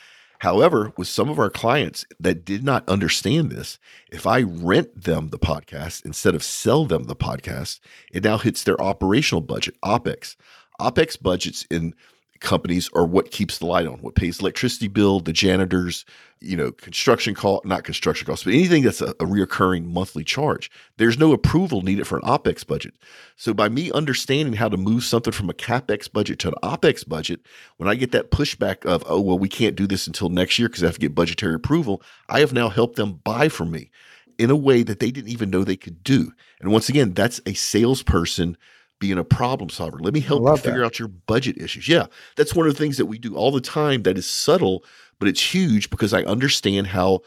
However, 0.42 0.92
with 0.96 1.06
some 1.06 1.28
of 1.28 1.38
our 1.38 1.50
clients 1.50 2.04
that 2.18 2.44
did 2.44 2.64
not 2.64 2.88
understand 2.88 3.52
this, 3.52 3.78
if 4.10 4.26
I 4.26 4.42
rent 4.42 5.04
them 5.04 5.28
the 5.28 5.38
podcast 5.38 6.04
instead 6.04 6.34
of 6.34 6.42
sell 6.42 6.84
them 6.84 7.04
the 7.04 7.14
podcast, 7.14 7.78
it 8.10 8.24
now 8.24 8.38
hits 8.38 8.64
their 8.64 8.80
operational 8.82 9.40
budget, 9.40 9.76
OPEX. 9.84 10.34
OPEX 10.80 11.22
budgets 11.22 11.64
in 11.70 11.94
companies 12.42 12.90
are 12.94 13.06
what 13.06 13.30
keeps 13.30 13.58
the 13.58 13.66
light 13.66 13.86
on, 13.86 13.98
what 14.00 14.14
pays 14.14 14.40
electricity 14.40 14.88
bill, 14.88 15.20
the 15.20 15.32
janitors, 15.32 16.04
you 16.40 16.56
know, 16.56 16.72
construction 16.72 17.34
cost, 17.34 17.64
not 17.64 17.84
construction 17.84 18.26
costs, 18.26 18.44
but 18.44 18.52
anything 18.52 18.82
that's 18.82 19.00
a, 19.00 19.10
a 19.10 19.26
reoccurring 19.26 19.86
monthly 19.86 20.24
charge. 20.24 20.70
There's 20.98 21.18
no 21.18 21.32
approval 21.32 21.82
needed 21.82 22.06
for 22.06 22.16
an 22.16 22.24
OPEX 22.24 22.66
budget. 22.66 22.94
So 23.36 23.54
by 23.54 23.68
me 23.68 23.90
understanding 23.92 24.54
how 24.54 24.68
to 24.68 24.76
move 24.76 25.04
something 25.04 25.32
from 25.32 25.48
a 25.48 25.54
CAPEX 25.54 26.12
budget 26.12 26.38
to 26.40 26.48
an 26.48 26.54
OPEX 26.62 27.08
budget, 27.08 27.40
when 27.78 27.88
I 27.88 27.94
get 27.94 28.12
that 28.12 28.30
pushback 28.30 28.84
of, 28.84 29.04
oh, 29.06 29.20
well, 29.20 29.38
we 29.38 29.48
can't 29.48 29.76
do 29.76 29.86
this 29.86 30.06
until 30.06 30.28
next 30.28 30.58
year 30.58 30.68
because 30.68 30.82
I 30.82 30.86
have 30.86 30.96
to 30.96 31.00
get 31.00 31.14
budgetary 31.14 31.54
approval, 31.54 32.02
I 32.28 32.40
have 32.40 32.52
now 32.52 32.68
helped 32.68 32.96
them 32.96 33.20
buy 33.24 33.48
from 33.48 33.70
me 33.70 33.90
in 34.38 34.50
a 34.50 34.56
way 34.56 34.82
that 34.82 34.98
they 34.98 35.10
didn't 35.10 35.30
even 35.30 35.50
know 35.50 35.62
they 35.62 35.76
could 35.76 36.02
do. 36.02 36.32
And 36.60 36.72
once 36.72 36.88
again, 36.88 37.12
that's 37.12 37.40
a 37.46 37.54
salesperson 37.54 38.56
being 39.02 39.18
a 39.18 39.24
problem 39.24 39.68
solver. 39.68 39.98
Let 39.98 40.14
me 40.14 40.20
help 40.20 40.44
you 40.44 40.56
figure 40.56 40.78
that. 40.78 40.86
out 40.86 40.98
your 41.00 41.08
budget 41.08 41.58
issues. 41.60 41.88
Yeah, 41.88 42.06
that's 42.36 42.54
one 42.54 42.68
of 42.68 42.72
the 42.72 42.78
things 42.78 42.98
that 42.98 43.06
we 43.06 43.18
do 43.18 43.34
all 43.34 43.50
the 43.50 43.60
time 43.60 44.04
that 44.04 44.16
is 44.16 44.26
subtle, 44.26 44.84
but 45.18 45.26
it's 45.26 45.52
huge 45.52 45.90
because 45.90 46.14
I 46.14 46.22
understand 46.22 46.86
how 46.86 47.22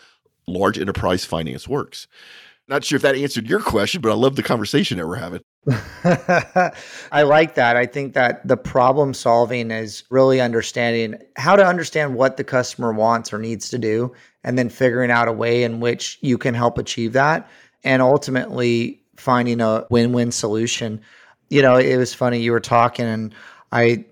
large 0.47 0.79
enterprise 0.79 1.25
finance 1.25 1.67
works. 1.67 2.07
Not 2.69 2.85
sure 2.85 2.95
if 2.95 3.01
that 3.01 3.15
answered 3.15 3.49
your 3.49 3.59
question, 3.59 3.99
but 3.99 4.09
I 4.09 4.15
love 4.15 4.37
the 4.37 4.41
conversation 4.41 4.97
that 4.97 5.05
we're 5.05 5.17
having. 5.17 5.41
I 7.11 7.23
like 7.23 7.55
that. 7.55 7.75
I 7.75 7.85
think 7.85 8.13
that 8.13 8.47
the 8.47 8.55
problem 8.55 9.13
solving 9.13 9.69
is 9.69 10.05
really 10.09 10.39
understanding 10.39 11.15
how 11.35 11.57
to 11.57 11.65
understand 11.65 12.15
what 12.15 12.37
the 12.37 12.45
customer 12.45 12.93
wants 12.93 13.33
or 13.33 13.37
needs 13.37 13.69
to 13.71 13.77
do, 13.77 14.13
and 14.45 14.57
then 14.57 14.69
figuring 14.69 15.11
out 15.11 15.27
a 15.27 15.33
way 15.33 15.63
in 15.63 15.81
which 15.81 16.19
you 16.21 16.37
can 16.37 16.53
help 16.53 16.77
achieve 16.77 17.11
that, 17.13 17.49
and 17.83 18.01
ultimately 18.01 19.01
finding 19.17 19.59
a 19.59 19.85
win 19.89 20.13
win 20.13 20.31
solution 20.31 21.01
you 21.49 21.61
know, 21.61 21.77
it 21.77 21.97
was 21.97 22.13
funny. 22.13 22.39
You 22.39 22.51
were 22.51 22.59
talking, 22.59 23.05
and 23.05 23.33
I 23.71 24.05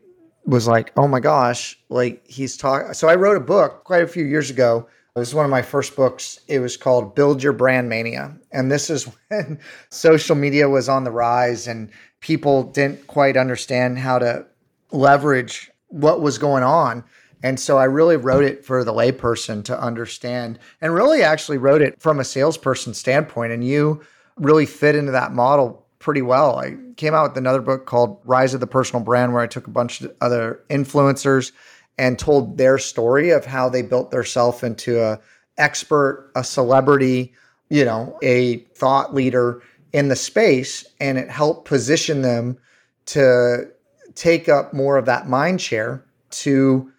was 0.46 0.68
like, 0.68 0.92
oh 0.98 1.08
my 1.08 1.20
gosh, 1.20 1.80
like 1.90 2.26
he's 2.28 2.58
talking. 2.58 2.94
So 2.94 3.08
I 3.08 3.16
wrote 3.16 3.38
a 3.38 3.42
book 3.42 3.84
quite 3.84 4.04
a 4.04 4.08
few 4.08 4.26
years 4.26 4.50
ago. 4.50 4.88
It 5.16 5.20
was 5.20 5.36
one 5.36 5.46
of 5.46 5.52
my 5.52 5.62
first 5.62 5.96
books. 5.96 6.40
It 6.48 6.60
was 6.60 6.76
called 6.76 7.14
Build 7.14 7.44
Your 7.44 7.54
Brand 7.54 7.88
Mania. 7.88 8.36
And 8.52 8.72
this 8.72 8.90
is 8.90 9.08
when 9.28 9.60
social 9.90 10.36
media 10.36 10.70
was 10.70 10.90
on 10.90 11.04
the 11.04 11.12
rise 11.12 11.68
and 11.68 11.90
people 12.20 12.64
didn't 12.64 13.06
quite 13.08 13.38
understand 13.38 14.00
how 14.00 14.20
to 14.20 14.46
leverage 14.92 15.72
what 15.88 16.22
was 16.22 16.38
going 16.38 16.64
on. 16.64 17.04
And 17.44 17.60
so 17.60 17.78
I 17.78 17.84
really 17.84 18.16
wrote 18.16 18.46
it 18.46 18.66
for 18.66 18.84
the 18.84 18.94
layperson 18.94 19.64
to 19.66 19.80
understand 19.80 20.58
and 20.82 20.94
really 20.94 21.22
actually 21.22 21.58
wrote 21.58 21.82
it 21.82 22.02
from 22.02 22.20
a 22.20 22.24
salesperson 22.24 22.94
standpoint. 22.94 23.52
And 23.52 23.64
you 23.64 24.02
really 24.38 24.66
fit 24.66 24.96
into 24.96 25.12
that 25.12 25.34
model 25.34 25.83
pretty 26.04 26.22
well. 26.22 26.60
I 26.60 26.76
came 26.98 27.14
out 27.14 27.30
with 27.30 27.38
another 27.38 27.62
book 27.62 27.86
called 27.86 28.20
Rise 28.26 28.54
of 28.54 28.60
the 28.60 28.68
Personal 28.68 29.04
Brand, 29.04 29.34
where 29.34 29.42
I 29.42 29.48
took 29.48 29.68
a 29.68 29.72
bunch 29.72 30.02
of 30.02 30.14
other 30.20 30.62
influencers 30.70 31.54
and 31.98 32.20
told 32.20 32.58
their 32.58 32.78
story 32.78 33.30
of 33.30 33.46
how 33.46 33.70
they 33.70 33.82
built 33.82 34.12
themselves 34.12 34.64
into 34.64 35.02
a 35.02 35.20
expert, 35.58 36.30
a 36.36 36.44
celebrity, 36.44 37.34
you 37.70 37.86
know, 37.86 38.20
a 38.22 38.58
thought 38.76 39.16
leader 39.16 39.62
in 39.94 40.10
the 40.10 40.16
space, 40.16 40.86
and 41.00 41.18
it 41.18 41.30
helped 41.30 41.66
position 41.66 42.22
them 42.22 42.58
to 43.06 43.70
take 44.16 44.50
up 44.50 44.74
more 44.74 44.98
of 44.98 45.06
that 45.06 45.30
mind 45.30 45.62
share 45.62 46.04
to 46.32 46.92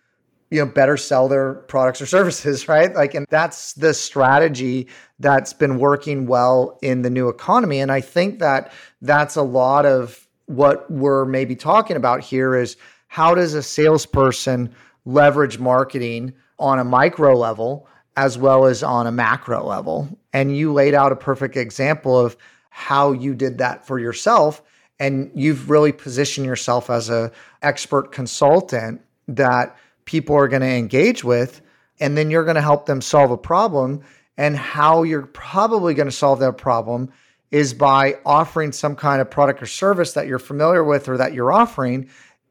you 0.51 0.61
know 0.61 0.67
better 0.71 0.97
sell 0.97 1.29
their 1.29 1.55
products 1.55 2.01
or 2.01 2.07
services 2.07 2.69
right? 2.69 2.95
Like 2.95 3.15
and 3.15 3.27
that's 3.31 3.73
the 3.75 3.95
strategy 3.95 4.89
that's 5.19 5.53
been 5.53 5.79
working 5.79 6.27
well 6.27 6.79
in 6.83 7.03
the 7.03 7.11
new 7.11 7.29
economy. 7.29 7.81
And 7.81 7.93
i 7.93 8.01
think 8.01 8.39
that 8.41 8.73
that's 9.03 9.37
a 9.37 9.43
lot 9.43 9.87
of 9.87 10.27
what 10.47 10.91
we're 10.91 11.25
maybe 11.25 11.57
talking 11.57 11.97
about 11.97 12.21
here 12.21 12.55
is 12.55 12.77
how 13.09 13.35
does 13.35 13.55
a 13.55 13.63
salesperson 13.63 14.75
leverage 15.05 15.59
marketing 15.59 16.35
on 16.59 16.79
a 16.79 16.85
micro 16.85 17.35
level 17.35 17.87
as 18.17 18.39
well 18.39 18.67
as 18.67 18.83
on 18.83 19.07
a 19.07 19.13
macro 19.13 19.65
level? 19.65 20.19
And 20.33 20.57
you 20.57 20.73
laid 20.73 20.95
out 20.95 21.13
a 21.13 21.17
perfect 21.17 21.57
example 21.57 22.19
of 22.19 22.37
how 22.71 23.13
you 23.13 23.35
did 23.35 23.59
that 23.59 23.87
for 23.87 23.99
yourself. 23.99 24.63
And 24.99 25.31
you've 25.35 25.71
really 25.71 25.93
positioned 25.93 26.47
yourself 26.47 26.91
as 26.91 27.09
a 27.09 27.31
expert 27.63 28.13
consultant 28.13 29.01
that 29.29 29.77
people 30.05 30.37
are 30.37 30.49
going 30.49 30.63
to 30.63 30.69
engage 30.69 31.25
with 31.25 31.61
and 32.01 32.17
then 32.17 32.31
you're 32.31 32.45
going 32.45 32.57
to 32.57 32.63
help 32.63 32.87
them 32.87 33.01
solve 33.01 33.31
a 33.31 33.37
problem 33.37 34.03
and 34.37 34.57
how 34.57 35.03
you're 35.03 35.27
probably 35.27 35.95
going 35.95 36.09
to 36.09 36.13
solve 36.13 36.41
that 36.41 36.59
problem 36.59 37.11
is 37.51 37.73
by 37.73 38.19
offering 38.27 38.73
some 38.73 38.97
kind 38.97 39.21
of 39.21 39.31
product 39.31 39.63
or 39.63 39.67
service 39.67 40.15
that 40.15 40.27
you're 40.27 40.39
familiar 40.39 40.83
with 40.83 41.09
or 41.09 41.17
that 41.17 41.33
you're 41.33 41.53
offering 41.53 42.09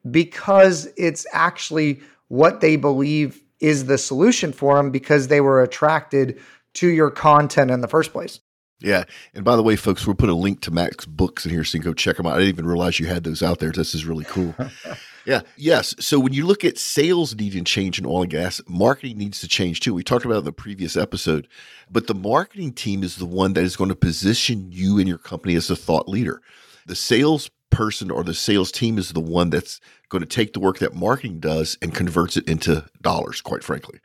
because 0.10 0.88
it's 0.98 1.26
actually 1.34 2.00
what 2.30 2.62
they 2.62 2.76
believe 2.76 3.44
is 3.60 3.86
the 3.86 3.98
solution 3.98 4.52
for 4.52 4.78
them 4.78 4.92
because 4.92 5.28
they 5.28 5.42
were 5.42 5.62
attracted 5.62 6.40
to 6.74 6.88
your 6.88 7.12
content 7.12 7.70
in 7.70 7.82
the 7.82 7.88
first 7.88 8.12
place. 8.12 8.40
Yeah. 8.80 9.06
And 9.34 9.46
by 9.46 9.56
the 9.56 9.64
way, 9.64 9.76
folks, 9.76 10.06
we'll 10.06 10.16
put 10.16 10.30
a 10.30 10.34
link 10.34 10.62
to 10.62 10.72
Matt's 10.72 11.06
books 11.06 11.46
in 11.46 11.52
here 11.52 11.64
so 11.64 11.78
you 11.78 11.82
can 11.82 11.92
go 11.92 11.94
check 11.94 12.18
them 12.18 12.26
out. 12.26 12.34
I 12.34 12.40
didn't 12.40 12.56
even 12.56 12.66
realize 12.66 13.00
you 13.00 13.08
had 13.08 13.24
those 13.24 13.42
out 13.42 13.60
there. 13.60 13.72
This 13.72 13.96
is 13.96 14.06
really 14.06 14.26
cool. 14.26 14.56
Yeah. 15.26 15.42
Yes. 15.56 15.96
So 16.00 16.20
when 16.20 16.34
you 16.34 16.46
look 16.46 16.66
at 16.66 16.78
sales 16.78 17.36
needing 17.36 17.64
change 17.64 17.98
in 18.00 18.06
oil 18.06 18.24
and 18.24 18.32
gas, 18.32 18.62
marketing 18.68 19.18
needs 19.18 19.40
to 19.42 19.48
change 19.48 19.80
too. 19.80 19.94
We 19.94 20.04
talked 20.04 20.26
about 20.26 20.40
in 20.40 20.46
the 20.46 20.52
previous 20.52 20.98
episode, 20.98 21.48
but 21.90 22.08
the 22.08 22.16
marketing 22.16 22.74
team 22.74 23.04
is 23.04 23.16
the 23.16 23.26
one 23.26 23.54
that 23.54 23.64
is 23.64 23.76
going 23.76 23.90
to 23.90 23.96
position 23.96 24.72
you 24.72 25.00
and 25.00 25.08
your 25.08 25.18
company 25.18 25.56
as 25.56 25.70
a 25.70 25.76
thought 25.76 26.10
leader. 26.10 26.42
The 26.86 26.96
sales 26.96 27.50
person 27.70 28.12
or 28.12 28.24
the 28.24 28.34
sales 28.34 28.72
team 28.72 28.98
is 28.98 29.14
the 29.14 29.20
one 29.20 29.50
that's 29.50 29.80
going 30.10 30.22
to 30.22 30.28
take 30.28 30.54
the 30.54 30.60
work 30.60 30.80
that 30.80 30.94
marketing 30.94 31.40
does 31.40 31.78
and 31.82 31.94
converts 31.94 32.38
it 32.38 32.48
into 32.48 32.86
dollars, 33.02 33.42
quite 33.42 33.64
frankly. 33.64 34.00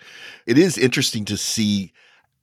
It 0.46 0.56
is 0.56 0.78
interesting 0.78 1.24
to 1.26 1.36
see 1.36 1.92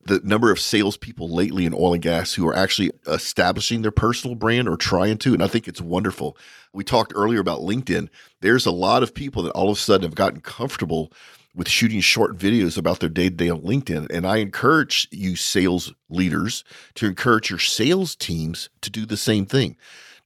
the 0.06 0.22
number 0.24 0.52
of 0.52 0.60
salespeople 0.60 1.30
lately 1.30 1.66
in 1.66 1.74
oil 1.74 1.94
and 1.94 2.02
gas 2.02 2.34
who 2.34 2.48
are 2.48 2.56
actually 2.56 2.92
establishing 3.08 3.82
their 3.82 3.92
personal 3.92 4.36
brand 4.36 4.70
or 4.70 4.78
trying 4.78 5.18
to. 5.18 5.34
And 5.34 5.44
I 5.44 5.48
think 5.48 5.68
it's 5.68 5.82
wonderful. 5.82 6.38
We 6.74 6.84
talked 6.84 7.14
earlier 7.16 7.40
about 7.40 7.62
LinkedIn. 7.62 8.10
There's 8.42 8.66
a 8.66 8.72
lot 8.72 9.02
of 9.02 9.16
people 9.16 9.44
that 9.44 9.52
all 9.52 9.72
of 9.72 9.78
a 9.78 9.82
sudden 9.82 10.04
have 10.04 10.16
gotten 10.16 10.42
comfortable 10.42 11.12
with 11.56 11.70
shooting 11.70 12.02
short 12.02 12.38
videos 12.38 12.78
about 12.78 13.00
their 13.00 13.10
day 13.10 13.30
to 13.30 13.36
day 13.36 13.50
on 13.50 13.62
LinkedIn. 13.62 14.08
And 14.12 14.28
I 14.28 14.38
encourage 14.38 15.08
you, 15.12 15.36
sales 15.36 15.94
leaders, 16.10 16.64
to 16.96 17.08
encourage 17.08 17.50
your 17.50 17.60
sales 17.60 18.16
teams 18.16 18.70
to 18.82 18.90
do 18.90 19.06
the 19.06 19.18
same 19.18 19.46
thing. 19.46 19.78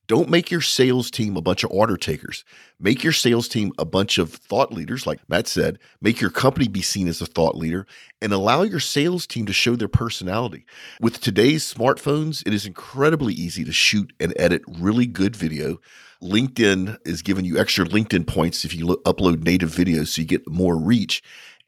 Don't 0.10 0.28
make 0.28 0.50
your 0.50 0.60
sales 0.60 1.12
team 1.12 1.38
a 1.38 1.42
bunch 1.42 1.64
of 1.64 1.70
order 1.70 1.96
takers. 1.96 2.44
Make 2.80 3.04
your 3.04 3.14
sales 3.14 3.48
team 3.48 3.72
a 3.78 3.86
bunch 3.86 4.18
of 4.18 4.34
thought 4.34 4.74
leaders, 4.74 5.06
like 5.06 5.20
Matt 5.30 5.48
said. 5.48 5.78
Make 6.02 6.20
your 6.20 6.32
company 6.32 6.68
be 6.68 6.82
seen 6.82 7.08
as 7.08 7.22
a 7.22 7.28
thought 7.28 7.56
leader 7.56 7.86
and 8.20 8.34
allow 8.34 8.64
your 8.64 8.80
sales 8.80 9.28
team 9.28 9.46
to 9.46 9.54
show 9.54 9.76
their 9.76 9.88
personality. 9.88 10.66
With 11.00 11.22
today's 11.22 11.72
smartphones, 11.72 12.42
it 12.48 12.56
is 12.56 12.66
incredibly 12.66 13.36
easy 13.36 13.64
to 13.66 13.72
shoot 13.72 14.12
and 14.20 14.34
edit 14.36 14.64
really 14.68 15.06
good 15.06 15.36
video. 15.36 15.80
LinkedIn 16.24 16.98
is 17.06 17.22
giving 17.22 17.46
you 17.46 17.60
extra 17.60 17.86
LinkedIn 17.86 18.26
points 18.26 18.66
if 18.66 18.74
you 18.74 18.88
lo- 18.88 19.02
upload 19.06 19.44
native 19.44 19.70
videos 19.70 20.08
so 20.08 20.22
you 20.22 20.28
get 20.28 20.50
more 20.50 20.76
reach 20.76 21.22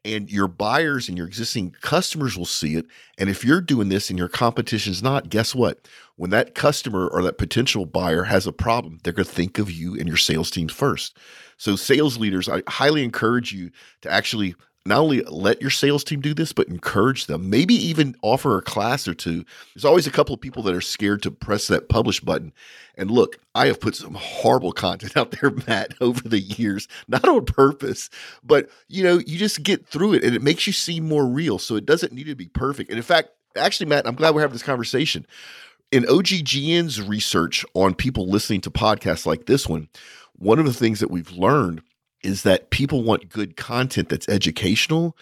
and 0.04 0.30
your 0.30 0.48
buyers 0.48 1.08
and 1.08 1.16
your 1.16 1.26
existing 1.26 1.74
customers 1.80 2.36
will 2.36 2.46
see 2.46 2.74
it. 2.74 2.86
And 3.18 3.30
if 3.30 3.44
you're 3.44 3.60
doing 3.60 3.88
this 3.88 4.10
and 4.10 4.18
your 4.18 4.28
competition's 4.28 5.02
not, 5.02 5.28
guess 5.28 5.54
what? 5.54 5.86
When 6.16 6.30
that 6.30 6.54
customer 6.54 7.06
or 7.06 7.22
that 7.22 7.38
potential 7.38 7.86
buyer 7.86 8.24
has 8.24 8.46
a 8.46 8.52
problem, 8.52 8.98
they're 9.02 9.12
going 9.12 9.26
to 9.26 9.32
think 9.32 9.58
of 9.58 9.70
you 9.70 9.94
and 9.98 10.08
your 10.08 10.16
sales 10.16 10.50
teams 10.50 10.72
first. 10.72 11.16
So, 11.56 11.76
sales 11.76 12.18
leaders, 12.18 12.48
I 12.48 12.62
highly 12.68 13.04
encourage 13.04 13.52
you 13.52 13.70
to 14.00 14.10
actually 14.10 14.56
not 14.84 14.98
only 14.98 15.22
let 15.22 15.60
your 15.60 15.70
sales 15.70 16.02
team 16.02 16.20
do 16.20 16.34
this, 16.34 16.52
but 16.52 16.68
encourage 16.68 17.26
them. 17.26 17.48
Maybe 17.48 17.74
even 17.74 18.16
offer 18.22 18.58
a 18.58 18.62
class 18.62 19.06
or 19.06 19.14
two. 19.14 19.44
There's 19.74 19.84
always 19.84 20.08
a 20.08 20.10
couple 20.10 20.34
of 20.34 20.40
people 20.40 20.62
that 20.64 20.74
are 20.74 20.80
scared 20.80 21.22
to 21.22 21.30
press 21.30 21.68
that 21.68 21.88
publish 21.88 22.20
button. 22.20 22.52
And 22.96 23.10
look, 23.10 23.38
I 23.54 23.66
have 23.66 23.80
put 23.80 23.94
some 23.94 24.14
horrible 24.14 24.72
content 24.72 25.16
out 25.16 25.30
there, 25.32 25.50
Matt, 25.68 25.94
over 26.00 26.28
the 26.28 26.40
years, 26.40 26.88
not 27.06 27.26
on 27.28 27.44
purpose, 27.44 28.10
but 28.42 28.68
you 28.88 29.04
know, 29.04 29.18
you 29.18 29.38
just 29.38 29.62
get 29.62 29.86
through 29.86 30.14
it 30.14 30.24
and 30.24 30.34
it 30.34 30.42
makes 30.42 30.66
you 30.66 30.72
seem 30.72 31.08
more 31.08 31.26
real. 31.26 31.58
So 31.58 31.76
it 31.76 31.86
doesn't 31.86 32.12
need 32.12 32.26
to 32.26 32.34
be 32.34 32.48
perfect. 32.48 32.90
And 32.90 32.96
in 32.96 33.04
fact, 33.04 33.30
actually, 33.56 33.86
Matt, 33.86 34.06
I'm 34.06 34.16
glad 34.16 34.34
we're 34.34 34.40
having 34.40 34.54
this 34.54 34.62
conversation. 34.62 35.26
In 35.92 36.04
OGGN's 36.04 37.02
research 37.02 37.64
on 37.74 37.94
people 37.94 38.26
listening 38.26 38.62
to 38.62 38.70
podcasts 38.70 39.26
like 39.26 39.46
this 39.46 39.68
one, 39.68 39.88
one 40.36 40.58
of 40.58 40.64
the 40.64 40.72
things 40.72 41.00
that 41.00 41.10
we've 41.10 41.30
learned 41.30 41.82
is 42.22 42.42
that 42.42 42.70
people 42.70 43.02
want 43.02 43.28
good 43.28 43.56
content 43.56 44.08
that's 44.08 44.28
educational. 44.28 45.16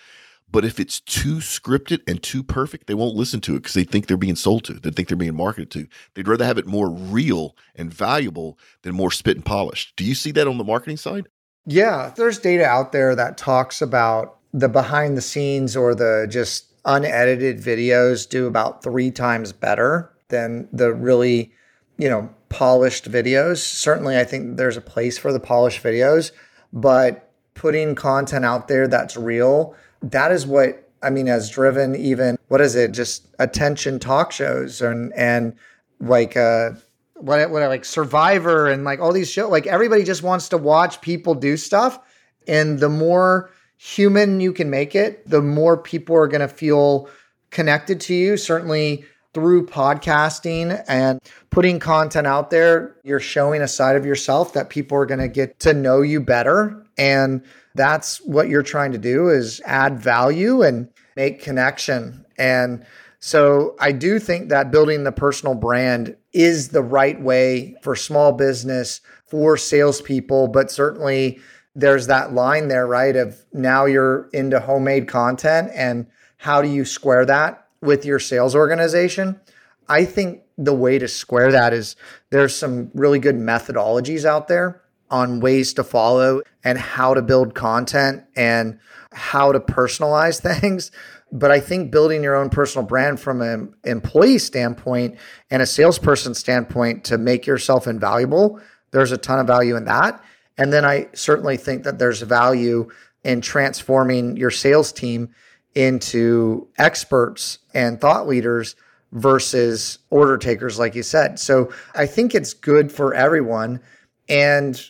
But 0.53 0.65
if 0.65 0.81
it's 0.81 1.01
too 1.01 1.37
scripted 1.37 2.01
and 2.09 2.21
too 2.23 2.43
perfect, 2.43 2.87
they 2.87 2.95
won't 2.95 3.15
listen 3.15 3.41
to 3.43 3.55
it 3.55 3.61
because 3.61 3.75
they 3.75 3.85
think 3.85 4.07
they're 4.07 4.17
being 4.17 4.37
sold 4.37 4.65
to. 4.65 4.75
They 4.75 4.91
think 4.91 5.09
they're 5.09 5.17
being 5.17 5.37
marketed 5.37 5.71
to. 5.73 5.87
They'd 6.15 6.27
rather 6.27 6.45
have 6.45 6.59
it 6.59 6.67
more 6.67 6.91
real 6.91 7.57
and 7.77 7.93
valuable 7.93 8.59
than 8.83 8.95
more 8.95 9.13
spit 9.13 9.37
and 9.37 9.45
polished. 9.45 9.95
Do 9.97 10.05
you 10.05 10.15
see 10.15 10.33
that 10.33 10.49
on 10.49 10.59
the 10.59 10.65
marketing 10.65 10.97
side? 10.97 11.29
Yeah, 11.67 12.13
there's 12.17 12.39
data 12.39 12.65
out 12.65 12.91
there 12.91 13.15
that 13.15 13.39
talks 13.39 13.81
about 13.81 14.39
the 14.53 14.69
behind 14.69 15.17
the 15.17 15.23
scenes 15.23 15.77
or 15.77 15.95
the 15.95 16.27
just 16.29 16.67
unedited 16.85 17.59
videos 17.59 18.29
do 18.29 18.47
about 18.47 18.83
three 18.83 19.11
times 19.11 19.53
better 19.53 20.11
than 20.29 20.69
the 20.73 20.93
really, 20.93 21.53
you 21.99 22.09
know, 22.09 22.29
polished 22.49 23.11
videos. 23.11 23.59
Certainly, 23.59 24.19
I 24.19 24.25
think 24.25 24.57
there's 24.57 24.77
a 24.77 24.83
place 24.83 25.19
for 25.19 25.33
the 25.33 25.39
polished 25.39 25.83
videos 25.83 26.33
but 26.73 27.31
putting 27.55 27.95
content 27.95 28.45
out 28.45 28.69
there 28.69 28.89
that's 28.89 29.17
real, 29.17 29.75
that 30.03 30.33
is 30.33 30.47
what 30.47 30.91
I 31.03 31.11
mean 31.11 31.27
has 31.27 31.51
driven 31.51 31.95
even 31.95 32.39
what 32.49 32.61
is 32.61 32.75
it? 32.75 32.93
Just 32.93 33.27
attention 33.39 33.99
talk 33.99 34.33
shows 34.33 34.83
and 34.83 35.13
and 35.15 35.55
like 36.01 36.37
uh 36.37 36.71
what 37.15 37.51
what 37.51 37.63
like 37.69 37.85
Survivor 37.85 38.69
and 38.69 38.85
like 38.85 39.01
all 39.01 39.13
these 39.13 39.31
shows. 39.31 39.51
Like 39.51 39.67
everybody 39.67 40.05
just 40.05 40.23
wants 40.23 40.49
to 40.51 40.57
watch 40.57 41.01
people 41.01 41.35
do 41.35 41.57
stuff, 41.57 41.99
and 42.47 42.79
the 42.79 42.89
more 42.89 43.51
human 43.77 44.41
you 44.41 44.53
can 44.53 44.69
make 44.69 44.95
it, 44.95 45.29
the 45.29 45.41
more 45.41 45.77
people 45.77 46.15
are 46.17 46.29
going 46.29 46.41
to 46.43 46.49
feel 46.49 47.09
connected 47.51 48.01
to 48.01 48.15
you. 48.15 48.37
Certainly 48.37 49.05
through 49.33 49.67
podcasting 49.67 50.83
and 50.89 51.21
putting 51.51 51.79
content 51.79 52.27
out 52.27 52.51
there, 52.51 52.97
you're 53.05 53.21
showing 53.21 53.63
a 53.63 53.69
side 53.69 53.97
of 53.97 54.05
yourself 54.05 54.53
that 54.55 54.71
people 54.71 54.97
are 54.99 55.07
going 55.07 55.21
to 55.21 55.29
get 55.29 55.61
to 55.61 55.73
know 55.73 56.03
you 56.03 56.21
better. 56.21 56.85
And 56.99 57.43
that's 57.75 58.21
what 58.23 58.49
you're 58.49 58.63
trying 58.63 58.93
to 58.93 58.99
do 58.99 59.29
is 59.29 59.61
add 59.65 60.01
value 60.01 60.63
and 60.63 60.89
make 61.17 61.43
connection. 61.43 62.25
And 62.39 62.85
so 63.21 63.77
I 63.79 63.93
do 63.93 64.19
think 64.19 64.49
that 64.49 64.71
building 64.71 65.05
the 65.05 65.13
personal 65.13 65.55
brand 65.55 66.17
is 66.33 66.69
the 66.69 66.83
right 66.83 67.21
way 67.21 67.77
for 67.83 67.95
small 67.95 68.33
business, 68.33 69.01
for 69.27 69.57
salespeople, 69.57 70.49
but 70.49 70.71
certainly 70.71 71.39
there's 71.75 72.09
that 72.09 72.33
line 72.33 72.69
there, 72.69 72.87
right? 72.87 73.15
Of 73.15 73.45
now 73.53 73.85
you're 73.85 74.29
into 74.33 74.59
homemade 74.59 75.07
content 75.07 75.71
and 75.75 76.07
how 76.39 76.63
do 76.63 76.69
you 76.69 76.85
square 76.85 77.25
that 77.27 77.67
with 77.83 78.05
your 78.05 78.19
sales 78.19 78.55
organization. 78.55 79.41
I 79.89 80.05
think 80.05 80.43
the 80.57 80.75
way 80.75 80.99
to 80.99 81.09
square 81.09 81.51
that 81.53 81.73
is 81.73 81.97
there's 82.31 82.55
some 82.55 82.91
really 82.95 83.19
good 83.19 83.37
methodologies 83.37 84.25
out 84.25 84.49
there 84.49 84.83
on 85.11 85.41
ways 85.41 85.75
to 85.75 85.83
follow 85.83 86.41
and 86.63 86.79
how 86.79 87.15
to 87.15 87.23
build 87.23 87.55
content 87.55 88.23
and 88.37 88.79
how 89.13 89.51
to 89.53 89.59
personalize 89.59 90.41
things. 90.61 90.91
But 91.33 91.51
I 91.51 91.61
think 91.61 91.91
building 91.91 92.23
your 92.23 92.37
own 92.37 92.51
personal 92.51 92.87
brand 92.87 93.21
from 93.21 93.41
an 93.41 93.75
employee 93.85 94.39
standpoint 94.39 95.17
and 95.51 95.63
a 95.63 95.67
salesperson 95.67 96.35
standpoint 96.35 97.05
to 97.05 97.19
make 97.19 97.47
yourself 97.47 97.87
invaluable, 97.87 98.61
there's 98.91 99.13
a 99.13 99.19
ton 99.19 99.39
of 99.39 99.47
value 99.47 99.77
in 99.77 99.85
that. 99.85 100.23
And 100.59 100.73
then 100.73 100.85
I 100.85 101.09
certainly 101.15 101.57
think 101.57 101.85
that 101.85 101.99
there's 101.99 102.23
value 102.23 102.91
in 103.25 103.41
transforming 103.41 104.37
your 104.37 104.51
sales 104.51 104.93
team 104.93 105.35
into 105.75 106.69
experts 106.79 107.59
and 107.75 108.01
thought 108.01 108.27
leaders 108.27 108.77
versus 109.13 109.99
order 110.11 110.39
takers, 110.39 110.79
like 110.79 110.95
you 110.95 111.03
said. 111.03 111.39
So 111.39 111.73
I 111.95 112.07
think 112.07 112.35
it's 112.35 112.55
good 112.55 112.93
for 112.93 113.15
everyone. 113.15 113.81
And 114.29 114.81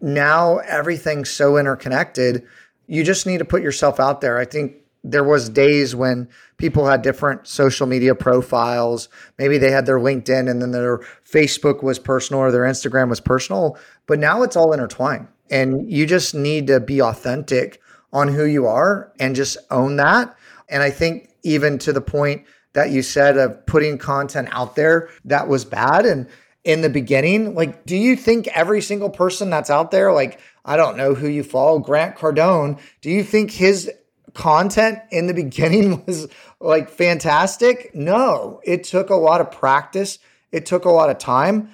now 0.00 0.58
everything's 0.58 1.30
so 1.30 1.56
interconnected. 1.56 2.44
You 2.86 3.04
just 3.04 3.26
need 3.26 3.38
to 3.38 3.44
put 3.44 3.62
yourself 3.62 3.98
out 4.00 4.20
there. 4.20 4.38
I 4.38 4.44
think 4.44 4.76
there 5.02 5.24
was 5.24 5.48
days 5.48 5.94
when 5.94 6.28
people 6.56 6.86
had 6.86 7.02
different 7.02 7.46
social 7.46 7.86
media 7.86 8.14
profiles. 8.14 9.08
Maybe 9.38 9.58
they 9.58 9.70
had 9.70 9.86
their 9.86 9.98
LinkedIn 9.98 10.50
and 10.50 10.60
then 10.62 10.70
their 10.70 10.98
Facebook 11.30 11.82
was 11.82 11.98
personal 11.98 12.40
or 12.40 12.50
their 12.50 12.62
Instagram 12.62 13.10
was 13.10 13.20
personal, 13.20 13.78
but 14.06 14.18
now 14.18 14.42
it's 14.42 14.56
all 14.56 14.72
intertwined. 14.72 15.28
And 15.50 15.90
you 15.90 16.06
just 16.06 16.34
need 16.34 16.66
to 16.68 16.80
be 16.80 17.02
authentic 17.02 17.82
on 18.14 18.28
who 18.28 18.44
you 18.44 18.66
are 18.66 19.12
and 19.18 19.34
just 19.34 19.58
own 19.70 19.96
that. 19.96 20.34
And 20.68 20.82
I 20.82 20.90
think 20.90 21.28
even 21.42 21.78
to 21.80 21.92
the 21.92 22.00
point 22.00 22.46
that 22.72 22.90
you 22.90 23.02
said 23.02 23.36
of 23.36 23.66
putting 23.66 23.98
content 23.98 24.48
out 24.52 24.76
there 24.76 25.10
that 25.26 25.48
was 25.48 25.64
bad 25.64 26.06
and 26.06 26.28
in 26.62 26.80
the 26.80 26.88
beginning, 26.88 27.54
like 27.54 27.84
do 27.84 27.96
you 27.96 28.16
think 28.16 28.46
every 28.48 28.80
single 28.80 29.10
person 29.10 29.50
that's 29.50 29.68
out 29.68 29.90
there 29.90 30.12
like 30.12 30.40
I 30.64 30.78
don't 30.78 30.96
know 30.96 31.12
who 31.12 31.28
you 31.28 31.42
follow, 31.42 31.78
Grant 31.78 32.16
Cardone, 32.16 32.80
do 33.02 33.10
you 33.10 33.22
think 33.22 33.50
his 33.50 33.90
content 34.32 35.00
in 35.10 35.26
the 35.26 35.34
beginning 35.44 36.04
was 36.06 36.28
like 36.60 36.88
fantastic? 36.88 37.94
No, 37.94 38.60
it 38.64 38.84
took 38.84 39.10
a 39.10 39.16
lot 39.16 39.40
of 39.40 39.50
practice. 39.50 40.18
It 40.52 40.66
took 40.66 40.84
a 40.84 40.90
lot 40.90 41.10
of 41.10 41.18
time 41.18 41.70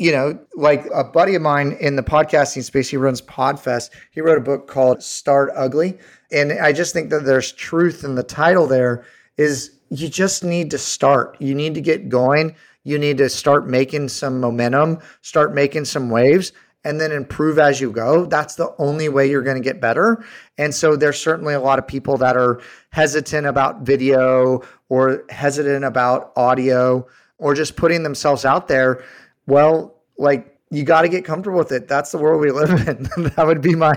you 0.00 0.10
know, 0.12 0.38
like 0.54 0.86
a 0.94 1.04
buddy 1.04 1.34
of 1.34 1.42
mine 1.42 1.76
in 1.78 1.94
the 1.94 2.02
podcasting 2.02 2.64
space, 2.64 2.88
he 2.88 2.96
runs 2.96 3.20
Podfest. 3.20 3.90
He 4.12 4.22
wrote 4.22 4.38
a 4.38 4.40
book 4.40 4.66
called 4.66 5.02
Start 5.02 5.50
Ugly. 5.54 5.98
And 6.32 6.52
I 6.52 6.72
just 6.72 6.94
think 6.94 7.10
that 7.10 7.26
there's 7.26 7.52
truth 7.52 8.02
in 8.02 8.14
the 8.14 8.22
title 8.22 8.66
there 8.66 9.04
is 9.36 9.72
you 9.90 10.08
just 10.08 10.42
need 10.42 10.70
to 10.70 10.78
start. 10.78 11.36
You 11.38 11.54
need 11.54 11.74
to 11.74 11.82
get 11.82 12.08
going. 12.08 12.56
You 12.82 12.98
need 12.98 13.18
to 13.18 13.28
start 13.28 13.68
making 13.68 14.08
some 14.08 14.40
momentum, 14.40 15.00
start 15.20 15.52
making 15.52 15.84
some 15.84 16.08
waves, 16.08 16.52
and 16.82 16.98
then 16.98 17.12
improve 17.12 17.58
as 17.58 17.78
you 17.78 17.92
go. 17.92 18.24
That's 18.24 18.54
the 18.54 18.74
only 18.78 19.10
way 19.10 19.28
you're 19.28 19.42
going 19.42 19.58
to 19.58 19.62
get 19.62 19.82
better. 19.82 20.24
And 20.56 20.74
so 20.74 20.96
there's 20.96 21.20
certainly 21.20 21.52
a 21.52 21.60
lot 21.60 21.78
of 21.78 21.86
people 21.86 22.16
that 22.16 22.38
are 22.38 22.62
hesitant 22.88 23.46
about 23.46 23.82
video 23.82 24.62
or 24.88 25.24
hesitant 25.28 25.84
about 25.84 26.32
audio 26.36 27.06
or 27.36 27.54
just 27.54 27.76
putting 27.76 28.02
themselves 28.02 28.46
out 28.46 28.66
there 28.66 29.04
well, 29.46 30.02
like 30.18 30.58
you 30.70 30.84
got 30.84 31.02
to 31.02 31.08
get 31.08 31.24
comfortable 31.24 31.58
with 31.58 31.72
it. 31.72 31.88
That's 31.88 32.12
the 32.12 32.18
world 32.18 32.40
we 32.40 32.50
live 32.50 32.70
in. 32.70 33.02
that 33.36 33.46
would 33.46 33.60
be 33.60 33.74
my 33.74 33.96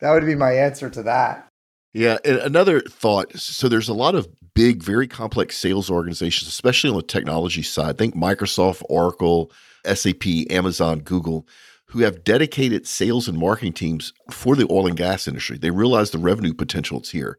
that 0.00 0.12
would 0.12 0.26
be 0.26 0.34
my 0.34 0.52
answer 0.52 0.88
to 0.90 1.02
that. 1.04 1.48
Yeah, 1.92 2.18
and 2.24 2.36
another 2.38 2.80
thought. 2.80 3.34
So 3.36 3.68
there's 3.68 3.88
a 3.88 3.94
lot 3.94 4.14
of 4.14 4.28
big, 4.54 4.82
very 4.82 5.06
complex 5.06 5.56
sales 5.56 5.90
organizations, 5.90 6.48
especially 6.48 6.90
on 6.90 6.96
the 6.96 7.02
technology 7.02 7.62
side. 7.62 7.96
Think 7.96 8.14
Microsoft, 8.14 8.82
Oracle, 8.88 9.50
SAP, 9.86 10.26
Amazon, 10.50 11.00
Google, 11.00 11.46
who 11.86 12.00
have 12.00 12.24
dedicated 12.24 12.86
sales 12.86 13.28
and 13.28 13.38
marketing 13.38 13.72
teams 13.72 14.12
for 14.30 14.56
the 14.56 14.66
oil 14.70 14.86
and 14.86 14.96
gas 14.96 15.28
industry. 15.28 15.56
They 15.56 15.70
realize 15.70 16.10
the 16.10 16.18
revenue 16.18 16.52
potential 16.52 16.98
it's 16.98 17.10
here. 17.10 17.38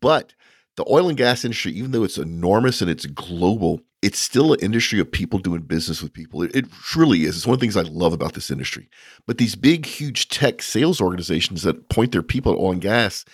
But 0.00 0.34
the 0.76 0.84
oil 0.88 1.08
and 1.08 1.18
gas 1.18 1.44
industry, 1.44 1.72
even 1.72 1.90
though 1.90 2.04
it's 2.04 2.18
enormous 2.18 2.80
and 2.80 2.90
it's 2.90 3.06
global, 3.06 3.80
it's 4.02 4.18
still 4.18 4.52
an 4.52 4.60
industry 4.60 4.98
of 4.98 5.12
people 5.12 5.38
doing 5.38 5.60
business 5.60 6.02
with 6.02 6.12
people. 6.12 6.42
It, 6.42 6.56
it 6.56 6.72
truly 6.72 7.24
is. 7.24 7.36
It's 7.36 7.46
one 7.46 7.54
of 7.54 7.60
the 7.60 7.64
things 7.64 7.76
I 7.76 7.82
love 7.82 8.12
about 8.12 8.32
this 8.32 8.50
industry. 8.50 8.88
But 9.26 9.38
these 9.38 9.54
big, 9.54 9.84
huge 9.84 10.28
tech 10.28 10.62
sales 10.62 11.00
organizations 11.00 11.62
that 11.62 11.88
point 11.88 12.12
their 12.12 12.22
people 12.22 12.52
at 12.52 12.58
oil 12.58 12.72
and 12.72 12.80
gas, 12.80 13.24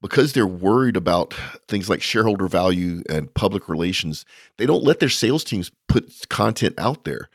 because 0.00 0.32
they're 0.32 0.46
worried 0.46 0.96
about 0.96 1.34
things 1.66 1.88
like 1.88 2.02
shareholder 2.02 2.46
value 2.46 3.02
and 3.08 3.32
public 3.34 3.68
relations, 3.68 4.24
they 4.58 4.66
don't 4.66 4.84
let 4.84 5.00
their 5.00 5.08
sales 5.08 5.42
teams 5.42 5.70
put 5.88 6.28
content 6.28 6.74
out 6.78 7.04
there. 7.04 7.28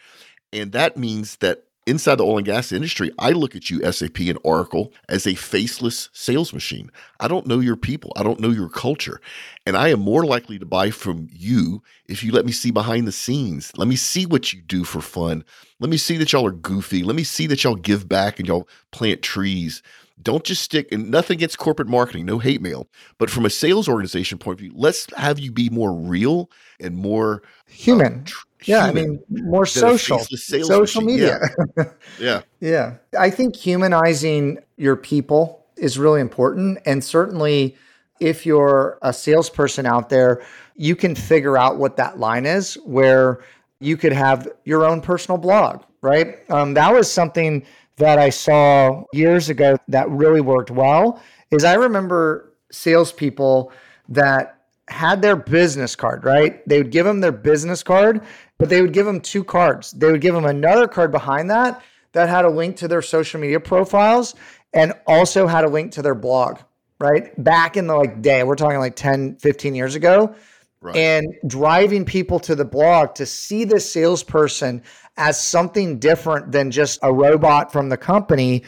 And 0.54 0.72
that 0.72 0.96
means 0.96 1.38
that 1.38 1.66
inside 1.88 2.16
the 2.16 2.26
oil 2.26 2.38
and 2.38 2.46
gas 2.46 2.72
industry, 2.72 3.12
I 3.18 3.32
look 3.32 3.56
at 3.56 3.70
you, 3.70 3.92
SAP 3.92 4.20
and 4.20 4.38
Oracle, 4.44 4.94
as 5.10 5.26
a 5.26 5.36
faceless 5.36 6.10
sales 6.14 6.54
machine. 6.54 6.92
I 7.20 7.28
don't 7.28 7.48
know 7.48 7.60
your 7.60 7.76
people, 7.76 8.14
I 8.16 8.24
don't 8.24 8.40
know 8.40 8.50
your 8.50 8.70
culture. 8.70 9.20
And 9.66 9.76
I 9.76 9.90
am 9.90 10.00
more 10.00 10.26
likely 10.26 10.60
to 10.60 10.66
buy 10.66 10.92
from 10.92 11.28
you 11.32 11.82
if 12.06 12.24
you 12.24 12.32
let 12.32 12.46
me 12.46 12.52
see 12.52 12.72
behind 12.72 13.08
the 13.08 13.12
scenes. 13.12 13.72
Let 13.78 13.88
me 13.88 13.96
see 13.96 14.26
what 14.26 14.54
you 14.54 14.62
do 14.62 14.84
for 14.84 15.02
fun. 15.02 15.44
Let 15.80 15.90
me 15.90 15.98
see 15.98 16.18
that 16.18 16.32
y'all 16.32 16.46
are 16.46 16.52
goofy. 16.52 17.04
Let 17.04 17.16
me 17.16 17.24
see 17.24 17.48
that 17.48 17.64
y'all 17.64 17.76
give 17.76 18.08
back 18.08 18.40
and 18.40 18.48
y'all 18.48 18.68
plant 18.92 19.22
trees. 19.22 19.82
Don't 20.22 20.44
just 20.44 20.64
stick 20.64 20.92
and 20.92 21.12
nothing 21.12 21.36
against 21.36 21.60
corporate 21.60 21.88
marketing, 21.88 22.26
no 22.26 22.40
hate 22.40 22.62
mail. 22.62 22.88
But 23.20 23.30
from 23.30 23.46
a 23.46 23.50
sales 23.50 23.88
organization 23.88 24.40
point 24.40 24.56
of 24.56 24.62
view, 24.62 24.72
let's 24.76 25.08
have 25.16 25.40
you 25.40 25.52
be 25.52 25.70
more 25.70 25.94
real 25.94 26.50
and 26.80 26.96
more 26.96 27.44
human. 27.68 28.26
Uh, 28.26 28.47
yeah, 28.66 28.86
I 28.86 28.92
mean 28.92 29.24
more 29.30 29.66
social, 29.66 30.20
social 30.20 30.80
machine. 30.80 31.06
media. 31.06 31.40
Yeah. 31.78 31.84
yeah, 32.20 32.42
yeah. 32.60 32.94
I 33.18 33.30
think 33.30 33.56
humanizing 33.56 34.60
your 34.78 34.96
people 34.96 35.66
is 35.76 35.98
really 35.98 36.22
important, 36.22 36.80
and 36.86 37.04
certainly 37.04 37.76
if 38.20 38.46
you're 38.46 38.98
a 39.02 39.14
salesperson 39.14 39.86
out 39.86 40.10
there, 40.10 40.42
you 40.76 40.96
can 40.96 41.16
figure 41.16 41.58
out 41.58 41.78
what 41.78 41.98
that 41.98 42.20
line 42.20 42.46
is 42.46 42.76
where 42.86 43.42
you 43.80 43.98
could 43.98 44.14
have 44.14 44.48
your 44.66 44.86
own 44.86 45.02
personal 45.02 45.38
blog, 45.38 45.84
right? 46.02 46.38
Um, 46.50 46.74
that 46.74 46.94
was 46.94 47.12
something 47.12 47.66
that 47.98 48.20
I 48.20 48.30
saw 48.30 49.04
years 49.14 49.50
ago 49.50 49.78
that 49.88 50.10
really 50.10 50.42
worked 50.42 50.72
well. 50.72 51.22
Is 51.52 51.64
I 51.64 51.76
remember 51.76 52.54
salespeople 52.72 53.72
that 54.10 54.62
had 54.88 55.22
their 55.22 55.36
business 55.36 55.96
card, 55.96 56.24
right? 56.24 56.68
They 56.68 56.78
would 56.78 56.92
give 56.92 57.06
them 57.06 57.20
their 57.20 57.32
business 57.32 57.84
card, 57.84 58.22
but 58.58 58.70
they 58.70 58.82
would 58.82 58.94
give 58.94 59.06
them 59.06 59.22
two 59.22 59.44
cards. 59.44 59.92
They 59.92 60.12
would 60.12 60.22
give 60.22 60.34
them 60.34 60.46
another 60.46 60.88
card 60.88 61.12
behind 61.12 61.50
that 61.50 61.82
that 62.14 62.30
had 62.30 62.46
a 62.46 62.50
link 62.50 62.78
to 62.78 62.88
their 62.88 63.02
social 63.02 63.40
media 63.40 63.60
profiles 63.60 64.36
and 64.74 64.94
also 65.06 65.48
had 65.48 65.64
a 65.64 65.70
link 65.70 65.94
to 65.94 66.02
their 66.02 66.16
blog, 66.16 66.60
right? 67.00 67.32
Back 67.44 67.78
in 67.78 67.88
the 67.88 67.96
like 67.96 68.22
day, 68.22 68.44
we're 68.44 68.56
talking 68.56 68.80
like 68.80 68.96
10, 68.96 69.38
15 69.38 69.76
years 69.76 69.96
ago. 69.96 70.36
Right. 70.80 70.96
And 70.96 71.34
driving 71.48 72.06
people 72.06 72.40
to 72.42 72.54
the 72.54 72.64
blog 72.64 73.16
to 73.16 73.26
see 73.26 73.64
the 73.64 73.80
salesperson 73.80 74.84
as 75.18 75.42
something 75.42 75.98
different 75.98 76.52
than 76.52 76.70
just 76.70 77.00
a 77.02 77.12
robot 77.12 77.72
from 77.72 77.90
the 77.90 77.98
company 77.98 78.64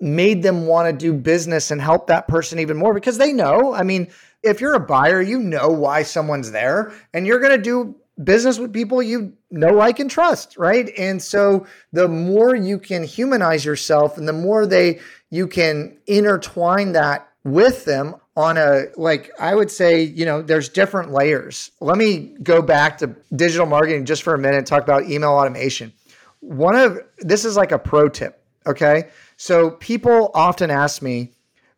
made 0.00 0.42
them 0.42 0.66
want 0.66 0.88
to 0.88 0.96
do 0.96 1.12
business 1.12 1.70
and 1.70 1.80
help 1.80 2.06
that 2.06 2.26
person 2.26 2.58
even 2.58 2.78
more 2.78 2.94
because 2.94 3.18
they 3.18 3.34
know. 3.34 3.74
I 3.74 3.82
mean, 3.82 4.08
if 4.42 4.62
you're 4.62 4.74
a 4.74 4.80
buyer, 4.80 5.20
you 5.20 5.38
know 5.38 5.68
why 5.68 6.02
someone's 6.02 6.50
there 6.50 6.92
and 7.12 7.26
you're 7.26 7.40
going 7.40 7.56
to 7.56 7.62
do 7.62 7.94
business 8.24 8.58
with 8.58 8.72
people 8.72 9.02
you 9.02 9.32
know, 9.50 9.72
like, 9.72 9.98
and 9.98 10.10
trust, 10.10 10.56
right? 10.56 10.90
And 10.98 11.22
so 11.22 11.66
the 11.92 12.08
more 12.08 12.54
you 12.54 12.78
can 12.78 13.02
humanize 13.02 13.64
yourself 13.64 14.18
and 14.18 14.28
the 14.28 14.32
more 14.32 14.66
they 14.66 15.00
you 15.30 15.46
can 15.46 15.96
intertwine 16.06 16.92
that 16.92 17.28
with 17.44 17.84
them 17.84 18.16
on 18.36 18.56
a 18.56 18.86
like 18.96 19.30
I 19.38 19.54
would 19.54 19.70
say, 19.70 20.02
you 20.02 20.24
know, 20.24 20.42
there's 20.42 20.68
different 20.68 21.12
layers. 21.12 21.70
Let 21.80 21.98
me 21.98 22.34
go 22.42 22.62
back 22.62 22.98
to 22.98 23.14
digital 23.34 23.66
marketing 23.66 24.04
just 24.04 24.22
for 24.22 24.34
a 24.34 24.38
minute 24.38 24.58
and 24.58 24.66
talk 24.66 24.82
about 24.82 25.08
email 25.08 25.30
automation. 25.30 25.92
One 26.40 26.74
of 26.74 26.98
this 27.18 27.44
is 27.44 27.56
like 27.56 27.72
a 27.72 27.78
pro 27.78 28.08
tip, 28.08 28.42
okay? 28.66 29.10
So 29.36 29.72
people 29.72 30.30
often 30.34 30.70
ask 30.70 31.02
me 31.02 31.32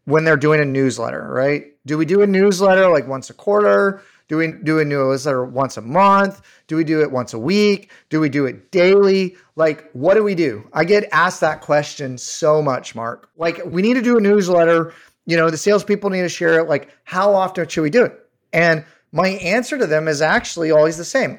when 0.05 0.25
they're 0.25 0.37
doing 0.37 0.61
a 0.61 0.65
newsletter, 0.65 1.29
right? 1.31 1.67
Do 1.87 1.99
we 1.99 2.05
do 2.05 2.23
a 2.23 2.27
newsletter 2.27 2.89
like 2.89 3.07
once 3.09 3.31
a 3.31 3.35
quarter? 3.35 4.03
Do 4.33 4.39
we 4.39 4.51
do 4.51 4.79
a 4.79 4.85
newsletter 4.87 5.45
once 5.45 5.77
a 5.77 5.83
month? 5.83 6.41
Do 6.67 6.77
we 6.77 6.85
do 6.85 7.03
it 7.03 7.13
once 7.13 7.35
a 7.35 7.39
week? 7.39 7.91
Do 8.09 8.19
we 8.19 8.31
do 8.31 8.47
it 8.47 8.71
daily? 8.71 9.37
Like, 9.57 9.91
what 9.93 10.15
do 10.15 10.25
we 10.25 10.35
do? 10.35 10.67
I 10.73 10.85
get 10.85 11.07
asked 11.13 11.43
that 11.43 11.61
question 11.61 12.17
so 12.17 12.63
much, 12.63 12.95
Mark. 12.95 13.29
Like, 13.37 13.61
we 13.67 13.83
need 13.83 13.93
to 13.93 14.01
do 14.01 14.17
a 14.17 14.23
newsletter. 14.23 14.95
You 15.27 15.37
know, 15.37 15.51
the 15.51 15.59
salespeople 15.59 16.09
need 16.09 16.23
to 16.23 16.31
share 16.31 16.59
it. 16.59 16.67
Like, 16.67 16.89
how 17.05 17.35
often 17.35 17.69
should 17.69 17.83
we 17.83 17.91
do 17.91 18.07
it? 18.07 18.27
And 18.55 18.87
my 19.13 19.29
answer 19.29 19.77
to 19.77 19.87
them 19.87 20.09
is 20.09 20.23
actually 20.23 20.71
always 20.71 20.97
the 20.97 21.05
same. 21.05 21.39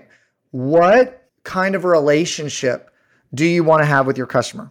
What 0.51 1.27
kind 1.41 1.73
of 1.73 1.85
relationship 1.85 2.91
do 3.33 3.43
you 3.43 3.63
want 3.63 3.81
to 3.81 3.87
have 3.87 4.05
with 4.05 4.19
your 4.19 4.27
customer? 4.27 4.69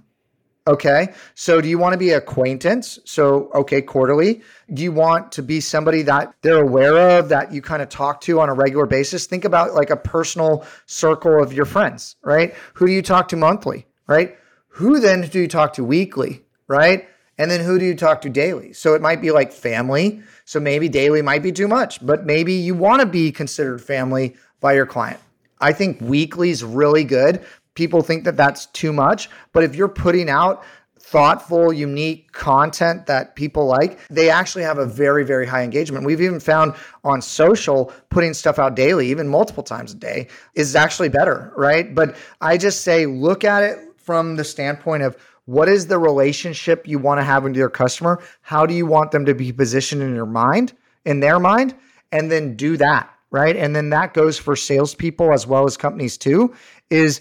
Okay. 0.66 1.12
So 1.35 1.61
do 1.61 1.68
you 1.68 1.77
want 1.77 1.92
to 1.92 1.98
be 1.98 2.11
acquaintance? 2.11 3.01
So, 3.05 3.51
okay, 3.53 3.83
quarterly. 3.83 4.42
Do 4.72 4.83
you 4.83 4.92
want 4.92 5.33
to 5.33 5.42
be 5.42 5.61
somebody 5.61 6.03
that 6.03 6.35
they're 6.42 6.62
aware 6.62 7.18
of 7.18 7.29
that 7.31 7.53
you 7.53 7.61
kind 7.61 7.83
of 7.83 7.88
talk 7.88 8.20
to 8.22 8.40
on 8.40 8.48
a 8.48 8.55
regular 8.55 8.87
basis? 8.87 9.27
Think 9.27 9.44
about 9.44 9.75
like 9.75 9.90
a 9.90 9.96
personal 9.96 10.64
circle 10.87 11.42
of 11.42 11.53
your 11.53 11.64
friends, 11.64 12.14
right? 12.22 12.55
Who 12.75 12.87
do 12.87 12.92
you 12.92 13.03
talk 13.03 13.29
to 13.29 13.37
monthly, 13.37 13.87
right? 14.07 14.37
Who 14.68 15.01
then 15.01 15.22
do 15.22 15.40
you 15.40 15.48
talk 15.48 15.72
to 15.75 15.85
weekly, 15.85 16.42
right? 16.68 17.09
And 17.38 17.51
then 17.51 17.61
who 17.61 17.79
do 17.79 17.85
you 17.85 17.96
talk 17.96 18.20
to 18.22 18.31
daily? 18.31 18.72
So 18.72 18.94
it 18.94 19.03
might 19.03 19.20
be 19.20 19.33
like 19.33 19.53
family. 19.53 20.22
So 20.44 20.61
maybe 20.61 20.88
daily 20.88 21.22
might 21.22 21.42
be 21.42 21.51
too 21.51 21.66
much, 21.66 22.05
but 22.05 22.25
maybe 22.25 22.53
you 22.53 22.75
want 22.75 23.01
to 23.01 23.07
be 23.07 23.33
considered 23.33 23.83
family 23.83 24.37
by 24.61 24.75
your 24.75 24.87
client. 24.87 25.18
I 25.61 25.72
think 25.72 26.01
weekly 26.01 26.51
is 26.51 26.64
really 26.64 27.05
good 27.05 27.44
people 27.75 28.03
think 28.03 28.25
that 28.25 28.37
that's 28.37 28.67
too 28.67 28.93
much. 28.93 29.29
But 29.53 29.65
if 29.65 29.75
you're 29.75 29.89
putting 29.89 30.29
out 30.29 30.65
thoughtful, 30.99 31.73
unique 31.73 32.33
content 32.33 33.05
that 33.07 33.37
people 33.37 33.67
like, 33.67 33.99
they 34.09 34.31
actually 34.31 34.63
have 34.63 34.79
a 34.79 34.87
very, 34.87 35.25
very 35.25 35.47
high 35.47 35.63
engagement. 35.63 36.07
We've 36.07 36.23
even 36.23 36.41
found 36.41 36.75
on 37.05 37.21
social, 37.21 37.93
putting 38.09 38.33
stuff 38.33 38.59
out 38.59 38.77
daily, 38.77 39.09
even 39.09 39.29
multiple 39.29 39.63
times 39.63 39.93
a 39.93 39.97
day, 39.97 40.29
is 40.55 40.75
actually 40.75 41.11
better, 41.11 41.53
right? 41.57 41.95
But 41.95 42.17
I 42.41 42.57
just 42.57 42.83
say, 42.83 43.05
look 43.05 43.45
at 43.45 43.63
it 43.63 43.79
from 43.97 44.37
the 44.37 44.45
standpoint 44.45 45.03
of 45.03 45.17
what 45.45 45.69
is 45.69 45.87
the 45.87 45.99
relationship 45.99 46.87
you 46.87 46.99
want 46.99 47.19
to 47.19 47.25
have 47.25 47.43
with 47.43 47.57
your 47.57 47.69
customer? 47.69 48.23
How 48.41 48.65
do 48.65 48.73
you 48.73 48.87
want 48.87 49.11
them 49.11 49.27
to 49.27 49.35
be 49.35 49.53
positioned 49.53 50.03
in 50.03 50.15
your 50.15 50.25
mind, 50.25 50.73
in 51.05 51.21
their 51.21 51.39
mind? 51.39 51.75
And 52.13 52.31
then 52.31 52.57
do 52.57 52.77
that, 52.77 53.13
right? 53.31 53.57
And 53.57 53.75
then 53.75 53.91
that 53.91 54.15
goes 54.15 54.39
for 54.39 54.55
salespeople 54.55 55.33
as 55.33 55.47
well 55.47 55.65
as 55.65 55.77
companies 55.77 56.17
too, 56.17 56.55
is 56.91 57.21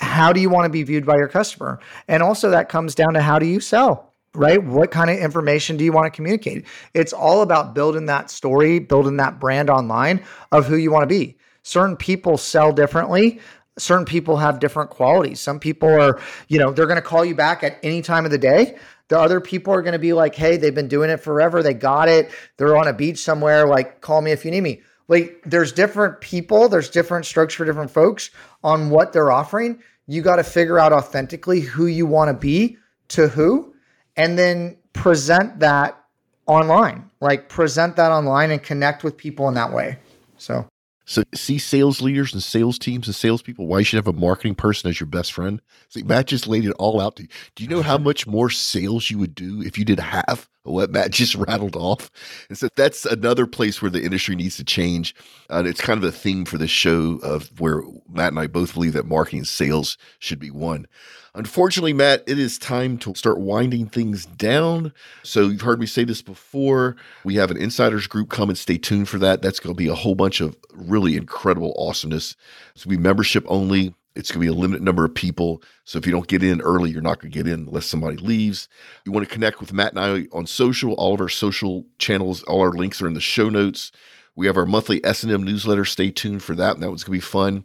how 0.00 0.32
do 0.32 0.40
you 0.40 0.50
want 0.50 0.64
to 0.64 0.70
be 0.70 0.82
viewed 0.82 1.06
by 1.06 1.16
your 1.16 1.28
customer? 1.28 1.78
And 2.08 2.22
also 2.22 2.50
that 2.50 2.68
comes 2.68 2.94
down 2.94 3.14
to 3.14 3.22
how 3.22 3.38
do 3.38 3.46
you 3.46 3.60
sell? 3.60 4.14
Right? 4.34 4.62
What 4.62 4.90
kind 4.90 5.10
of 5.10 5.18
information 5.18 5.76
do 5.76 5.84
you 5.84 5.92
want 5.92 6.06
to 6.06 6.16
communicate? 6.16 6.66
It's 6.94 7.12
all 7.12 7.42
about 7.42 7.74
building 7.74 8.06
that 8.06 8.30
story, 8.30 8.78
building 8.78 9.16
that 9.16 9.40
brand 9.40 9.68
online 9.68 10.22
of 10.52 10.66
who 10.66 10.76
you 10.76 10.92
want 10.92 11.02
to 11.02 11.08
be. 11.08 11.36
Certain 11.62 11.96
people 11.96 12.38
sell 12.38 12.72
differently 12.72 13.40
certain 13.78 14.04
people 14.04 14.36
have 14.36 14.60
different 14.60 14.90
qualities. 14.90 15.40
Some 15.40 15.58
people 15.58 15.88
are, 15.88 16.20
you 16.48 16.58
know, 16.58 16.72
they're 16.72 16.86
going 16.86 16.96
to 16.96 17.02
call 17.02 17.24
you 17.24 17.34
back 17.34 17.62
at 17.62 17.78
any 17.82 18.02
time 18.02 18.24
of 18.24 18.30
the 18.30 18.38
day. 18.38 18.76
The 19.08 19.18
other 19.18 19.40
people 19.40 19.72
are 19.72 19.82
going 19.82 19.92
to 19.92 19.98
be 19.98 20.12
like, 20.12 20.34
hey, 20.34 20.56
they've 20.56 20.74
been 20.74 20.88
doing 20.88 21.10
it 21.10 21.18
forever. 21.18 21.62
They 21.62 21.74
got 21.74 22.08
it. 22.08 22.30
They're 22.56 22.76
on 22.76 22.88
a 22.88 22.92
beach 22.92 23.18
somewhere. 23.18 23.66
Like, 23.66 24.00
call 24.00 24.20
me 24.20 24.30
if 24.30 24.44
you 24.44 24.50
need 24.50 24.60
me. 24.60 24.82
Like, 25.08 25.42
there's 25.44 25.72
different 25.72 26.20
people, 26.20 26.68
there's 26.68 26.88
different 26.88 27.26
strokes 27.26 27.54
for 27.54 27.64
different 27.64 27.90
folks 27.90 28.30
on 28.62 28.90
what 28.90 29.12
they're 29.12 29.32
offering 29.32 29.82
you 30.10 30.22
got 30.22 30.36
to 30.36 30.44
figure 30.44 30.80
out 30.80 30.92
authentically 30.92 31.60
who 31.60 31.86
you 31.86 32.04
want 32.04 32.28
to 32.28 32.34
be 32.34 32.76
to 33.08 33.28
who, 33.28 33.72
and 34.16 34.36
then 34.36 34.76
present 34.92 35.60
that 35.60 36.02
online. 36.46 37.08
Like 37.20 37.48
present 37.48 37.94
that 37.94 38.10
online 38.10 38.50
and 38.50 38.60
connect 38.60 39.04
with 39.04 39.16
people 39.16 39.46
in 39.46 39.54
that 39.54 39.72
way. 39.72 39.98
So. 40.36 40.66
So 41.10 41.24
see 41.34 41.58
sales 41.58 42.00
leaders 42.00 42.32
and 42.32 42.40
sales 42.40 42.78
teams 42.78 43.08
and 43.08 43.16
salespeople, 43.16 43.66
why 43.66 43.80
you 43.80 43.84
should 43.84 43.96
have 43.96 44.06
a 44.06 44.12
marketing 44.12 44.54
person 44.54 44.88
as 44.88 45.00
your 45.00 45.08
best 45.08 45.32
friend. 45.32 45.60
See, 45.88 46.04
Matt 46.04 46.28
just 46.28 46.46
laid 46.46 46.64
it 46.64 46.70
all 46.78 47.00
out 47.00 47.16
to 47.16 47.24
you. 47.24 47.28
Do 47.56 47.64
you 47.64 47.68
know 47.68 47.82
how 47.82 47.98
much 47.98 48.28
more 48.28 48.48
sales 48.48 49.10
you 49.10 49.18
would 49.18 49.34
do 49.34 49.60
if 49.60 49.76
you 49.76 49.84
did 49.84 49.98
half 49.98 50.48
what 50.62 50.92
Matt 50.92 51.10
just 51.10 51.34
rattled 51.34 51.74
off. 51.74 52.12
And 52.48 52.56
so 52.56 52.68
that's 52.76 53.04
another 53.06 53.46
place 53.46 53.82
where 53.82 53.90
the 53.90 54.04
industry 54.04 54.36
needs 54.36 54.56
to 54.58 54.64
change. 54.64 55.12
And 55.48 55.66
it's 55.66 55.80
kind 55.80 55.98
of 55.98 56.04
a 56.04 56.12
theme 56.12 56.44
for 56.44 56.58
this 56.58 56.70
show 56.70 57.18
of 57.24 57.50
where 57.60 57.82
Matt 58.08 58.28
and 58.28 58.38
I 58.38 58.46
both 58.46 58.74
believe 58.74 58.92
that 58.92 59.06
marketing 59.06 59.40
and 59.40 59.48
sales 59.48 59.98
should 60.20 60.38
be 60.38 60.52
one. 60.52 60.86
Unfortunately, 61.34 61.92
Matt, 61.92 62.24
it 62.26 62.38
is 62.38 62.58
time 62.58 62.98
to 62.98 63.14
start 63.14 63.38
winding 63.38 63.86
things 63.86 64.26
down. 64.26 64.92
So 65.22 65.48
you've 65.48 65.60
heard 65.60 65.78
me 65.78 65.86
say 65.86 66.04
this 66.04 66.22
before. 66.22 66.96
We 67.24 67.36
have 67.36 67.50
an 67.50 67.56
insiders 67.56 68.08
group. 68.08 68.30
Come 68.30 68.48
and 68.48 68.58
stay 68.58 68.78
tuned 68.78 69.08
for 69.08 69.18
that. 69.18 69.40
That's 69.40 69.60
going 69.60 69.74
to 69.74 69.78
be 69.78 69.86
a 69.86 69.94
whole 69.94 70.16
bunch 70.16 70.40
of 70.40 70.56
really 70.74 71.16
incredible 71.16 71.74
awesomeness. 71.78 72.34
It's 72.74 72.84
going 72.84 72.96
to 72.96 72.98
be 72.98 73.08
membership 73.08 73.44
only. 73.46 73.94
It's 74.16 74.32
going 74.32 74.44
to 74.44 74.52
be 74.52 74.58
a 74.58 74.60
limited 74.60 74.82
number 74.82 75.04
of 75.04 75.14
people. 75.14 75.62
So 75.84 75.98
if 75.98 76.04
you 76.04 76.10
don't 76.10 76.26
get 76.26 76.42
in 76.42 76.60
early, 76.62 76.90
you're 76.90 77.00
not 77.00 77.20
going 77.20 77.30
to 77.30 77.38
get 77.38 77.46
in 77.46 77.68
unless 77.68 77.86
somebody 77.86 78.16
leaves. 78.16 78.68
You 79.06 79.12
want 79.12 79.26
to 79.26 79.32
connect 79.32 79.60
with 79.60 79.72
Matt 79.72 79.92
and 79.92 80.00
I 80.00 80.36
on 80.36 80.46
social. 80.46 80.94
All 80.94 81.14
of 81.14 81.20
our 81.20 81.28
social 81.28 81.86
channels, 81.98 82.42
all 82.42 82.60
our 82.60 82.72
links 82.72 83.00
are 83.00 83.06
in 83.06 83.14
the 83.14 83.20
show 83.20 83.48
notes. 83.48 83.92
We 84.34 84.46
have 84.46 84.56
our 84.56 84.66
monthly 84.66 85.04
S&M 85.04 85.44
newsletter. 85.44 85.84
Stay 85.84 86.10
tuned 86.10 86.42
for 86.42 86.56
that. 86.56 86.74
And 86.74 86.82
that 86.82 86.88
one's 86.88 87.04
going 87.04 87.20
to 87.20 87.24
be 87.24 87.30
fun. 87.30 87.64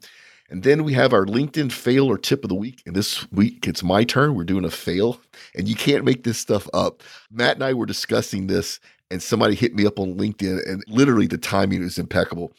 And 0.49 0.63
then 0.63 0.83
we 0.83 0.93
have 0.93 1.13
our 1.13 1.25
LinkedIn 1.25 1.71
fail 1.71 2.05
or 2.09 2.17
tip 2.17 2.43
of 2.43 2.49
the 2.49 2.55
week. 2.55 2.83
And 2.85 2.95
this 2.95 3.29
week 3.31 3.67
it's 3.67 3.83
my 3.83 4.03
turn. 4.03 4.35
We're 4.35 4.43
doing 4.43 4.65
a 4.65 4.71
fail, 4.71 5.19
and 5.55 5.67
you 5.67 5.75
can't 5.75 6.05
make 6.05 6.23
this 6.23 6.37
stuff 6.37 6.67
up. 6.73 7.01
Matt 7.31 7.55
and 7.55 7.63
I 7.63 7.73
were 7.73 7.87
discussing 7.87 8.47
this, 8.47 8.79
and 9.09 9.21
somebody 9.21 9.55
hit 9.55 9.75
me 9.75 9.85
up 9.85 9.99
on 9.99 10.15
LinkedIn, 10.15 10.69
and 10.69 10.83
literally 10.87 11.27
the 11.27 11.37
timing 11.37 11.81
is 11.81 11.97
impeccable. 11.97 12.53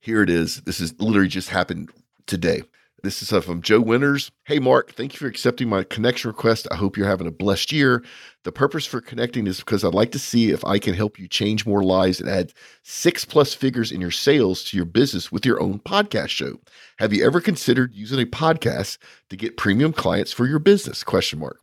Here 0.00 0.22
it 0.22 0.30
is. 0.30 0.62
This 0.62 0.80
is 0.80 0.98
literally 1.00 1.28
just 1.28 1.50
happened 1.50 1.90
today. 2.26 2.62
This 3.02 3.22
is 3.22 3.32
uh, 3.32 3.40
from 3.40 3.62
Joe 3.62 3.80
Winters. 3.80 4.30
Hey, 4.44 4.58
Mark, 4.58 4.92
thank 4.92 5.14
you 5.14 5.18
for 5.18 5.26
accepting 5.26 5.70
my 5.70 5.84
connection 5.84 6.28
request. 6.28 6.68
I 6.70 6.76
hope 6.76 6.96
you're 6.96 7.06
having 7.06 7.26
a 7.26 7.32
blessed 7.32 7.72
year. 7.72 8.04
The 8.44 8.52
purpose 8.52 8.84
for 8.84 9.00
connecting 9.00 9.46
is 9.46 9.60
because 9.60 9.84
I'd 9.84 9.94
like 9.94 10.12
to 10.12 10.18
see 10.18 10.50
if 10.50 10.62
I 10.66 10.78
can 10.78 10.92
help 10.92 11.18
you 11.18 11.26
change 11.26 11.64
more 11.64 11.82
lives 11.82 12.20
and 12.20 12.28
add 12.28 12.52
six 12.82 13.24
plus 13.24 13.54
figures 13.54 13.90
in 13.90 14.02
your 14.02 14.10
sales 14.10 14.64
to 14.64 14.76
your 14.76 14.84
business 14.84 15.32
with 15.32 15.46
your 15.46 15.62
own 15.62 15.78
podcast 15.78 16.28
show. 16.28 16.60
Have 16.98 17.14
you 17.14 17.24
ever 17.24 17.40
considered 17.40 17.94
using 17.94 18.20
a 18.20 18.26
podcast 18.26 18.98
to 19.30 19.36
get 19.36 19.56
premium 19.56 19.94
clients 19.94 20.32
for 20.32 20.46
your 20.46 20.58
business? 20.58 21.02
Question 21.02 21.38
mark. 21.38 21.58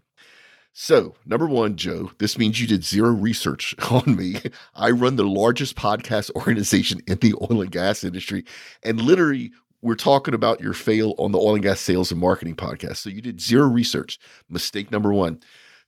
So, 0.74 1.16
number 1.26 1.48
one, 1.48 1.76
Joe, 1.76 2.12
this 2.20 2.38
means 2.38 2.62
you 2.62 2.68
did 2.68 2.84
zero 2.84 3.10
research 3.10 3.74
on 3.92 4.16
me. 4.16 4.38
I 4.76 4.92
run 4.92 5.16
the 5.16 5.24
largest 5.24 5.76
podcast 5.76 6.32
organization 6.36 7.02
in 7.08 7.18
the 7.20 7.34
oil 7.36 7.62
and 7.62 7.72
gas 7.72 8.04
industry. 8.04 8.46
And 8.84 9.02
literally, 9.02 9.52
we're 9.82 9.96
talking 9.96 10.34
about 10.34 10.62
your 10.62 10.74
fail 10.74 11.14
on 11.18 11.32
the 11.32 11.38
oil 11.38 11.56
and 11.56 11.64
gas 11.64 11.80
sales 11.80 12.12
and 12.12 12.20
marketing 12.20 12.56
podcast. 12.56 12.98
So 12.98 13.10
you 13.10 13.22
did 13.22 13.40
zero 13.40 13.68
research. 13.68 14.20
Mistake 14.50 14.92
number 14.92 15.14
one. 15.14 15.40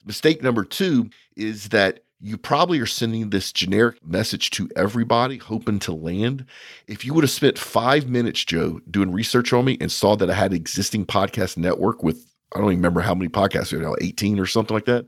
Mistake 0.06 0.42
number 0.42 0.64
two 0.64 1.10
is 1.36 1.70
that 1.70 2.02
you 2.22 2.38
probably 2.38 2.80
are 2.80 2.86
sending 2.86 3.30
this 3.30 3.52
generic 3.52 4.06
message 4.06 4.50
to 4.52 4.70
everybody, 4.76 5.38
hoping 5.38 5.80
to 5.80 5.94
land. 5.94 6.46
If 6.88 7.06
you 7.06 7.14
would 7.14 7.24
have 7.24 7.32
spent 7.32 7.58
five 7.58 8.10
minutes, 8.10 8.44
Joe, 8.44 8.82
doing 8.92 9.12
research 9.12 9.54
on 9.54 9.66
me 9.66 9.78
and 9.80 9.92
saw 9.92 10.16
that 10.18 10.30
I 10.30 10.34
had 10.34 10.54
existing 10.54 11.06
podcast 11.06 11.56
network 11.58 12.04
with, 12.04 12.26
I 12.54 12.60
don't 12.60 12.68
even 12.68 12.80
remember 12.80 13.02
how 13.02 13.16
many 13.16 13.30
podcasts 13.30 13.72
we 13.72 13.80
have 13.80 13.88
now, 13.88 13.96
18 14.02 14.40
or 14.40 14.46
something 14.46 14.76
like 14.76 14.86
that, 14.86 15.06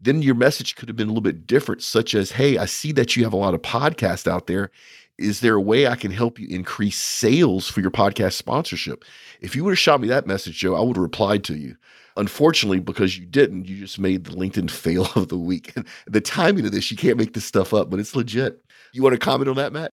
then 0.00 0.22
your 0.22 0.34
message 0.34 0.74
could 0.74 0.88
have 0.88 0.96
been 0.96 1.08
a 1.08 1.10
little 1.10 1.22
bit 1.22 1.46
different, 1.46 1.82
such 1.82 2.14
as, 2.14 2.32
hey, 2.32 2.58
I 2.58 2.64
see 2.64 2.90
that 2.92 3.16
you 3.16 3.22
have 3.24 3.32
a 3.32 3.36
lot 3.36 3.54
of 3.54 3.62
podcasts 3.62 4.26
out 4.26 4.46
there 4.46 4.70
is 5.20 5.40
there 5.40 5.54
a 5.54 5.60
way 5.60 5.86
I 5.86 5.96
can 5.96 6.10
help 6.10 6.38
you 6.38 6.48
increase 6.48 6.98
sales 6.98 7.68
for 7.68 7.80
your 7.80 7.90
podcast 7.90 8.32
sponsorship? 8.32 9.04
If 9.40 9.54
you 9.54 9.64
would 9.64 9.72
have 9.72 9.78
shot 9.78 10.00
me 10.00 10.08
that 10.08 10.26
message, 10.26 10.58
Joe, 10.58 10.74
I 10.74 10.80
would 10.80 10.96
have 10.96 11.02
replied 11.02 11.44
to 11.44 11.56
you. 11.56 11.76
Unfortunately, 12.16 12.80
because 12.80 13.16
you 13.16 13.26
didn't, 13.26 13.66
you 13.66 13.78
just 13.78 13.98
made 13.98 14.24
the 14.24 14.32
LinkedIn 14.32 14.70
fail 14.70 15.06
of 15.14 15.28
the 15.28 15.38
week. 15.38 15.72
And 15.76 15.86
the 16.06 16.20
timing 16.20 16.66
of 16.66 16.72
this, 16.72 16.90
you 16.90 16.96
can't 16.96 17.18
make 17.18 17.34
this 17.34 17.44
stuff 17.44 17.72
up, 17.74 17.90
but 17.90 18.00
it's 18.00 18.16
legit. 18.16 18.64
You 18.92 19.02
want 19.02 19.12
to 19.12 19.18
comment 19.18 19.48
on 19.48 19.56
that, 19.56 19.72
Matt? 19.72 19.92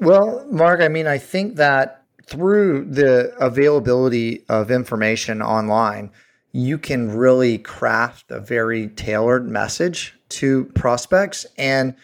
Well, 0.00 0.46
Mark, 0.50 0.80
I 0.80 0.88
mean, 0.88 1.06
I 1.06 1.18
think 1.18 1.56
that 1.56 2.04
through 2.26 2.84
the 2.84 3.34
availability 3.40 4.44
of 4.48 4.70
information 4.70 5.40
online, 5.40 6.10
you 6.52 6.78
can 6.78 7.10
really 7.10 7.58
craft 7.58 8.30
a 8.30 8.40
very 8.40 8.88
tailored 8.88 9.48
message 9.48 10.14
to 10.28 10.66
prospects. 10.74 11.46
And, 11.56 11.94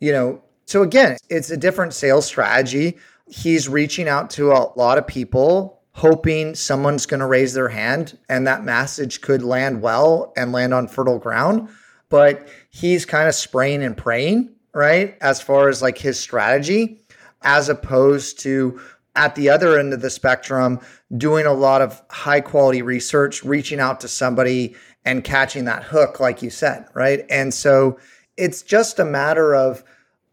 you 0.00 0.12
know, 0.12 0.42
so 0.72 0.82
again, 0.82 1.18
it's 1.28 1.50
a 1.50 1.56
different 1.58 1.92
sales 1.92 2.24
strategy. 2.24 2.96
He's 3.26 3.68
reaching 3.68 4.08
out 4.08 4.30
to 4.30 4.52
a 4.52 4.72
lot 4.74 4.96
of 4.96 5.06
people, 5.06 5.82
hoping 5.92 6.54
someone's 6.54 7.04
going 7.04 7.20
to 7.20 7.26
raise 7.26 7.52
their 7.52 7.68
hand 7.68 8.18
and 8.30 8.46
that 8.46 8.64
message 8.64 9.20
could 9.20 9.42
land 9.42 9.82
well 9.82 10.32
and 10.34 10.50
land 10.50 10.72
on 10.72 10.88
fertile 10.88 11.18
ground. 11.18 11.68
But 12.08 12.48
he's 12.70 13.04
kind 13.04 13.28
of 13.28 13.34
spraying 13.34 13.82
and 13.82 13.94
praying, 13.94 14.48
right? 14.72 15.18
As 15.20 15.42
far 15.42 15.68
as 15.68 15.82
like 15.82 15.98
his 15.98 16.18
strategy, 16.18 17.02
as 17.42 17.68
opposed 17.68 18.40
to 18.40 18.80
at 19.14 19.34
the 19.34 19.50
other 19.50 19.78
end 19.78 19.92
of 19.92 20.00
the 20.00 20.08
spectrum, 20.08 20.80
doing 21.18 21.44
a 21.44 21.52
lot 21.52 21.82
of 21.82 22.00
high 22.08 22.40
quality 22.40 22.80
research, 22.80 23.44
reaching 23.44 23.78
out 23.78 24.00
to 24.00 24.08
somebody 24.08 24.74
and 25.04 25.22
catching 25.22 25.66
that 25.66 25.84
hook, 25.84 26.18
like 26.18 26.40
you 26.40 26.48
said, 26.48 26.86
right? 26.94 27.26
And 27.28 27.52
so 27.52 27.98
it's 28.38 28.62
just 28.62 28.98
a 28.98 29.04
matter 29.04 29.54
of, 29.54 29.84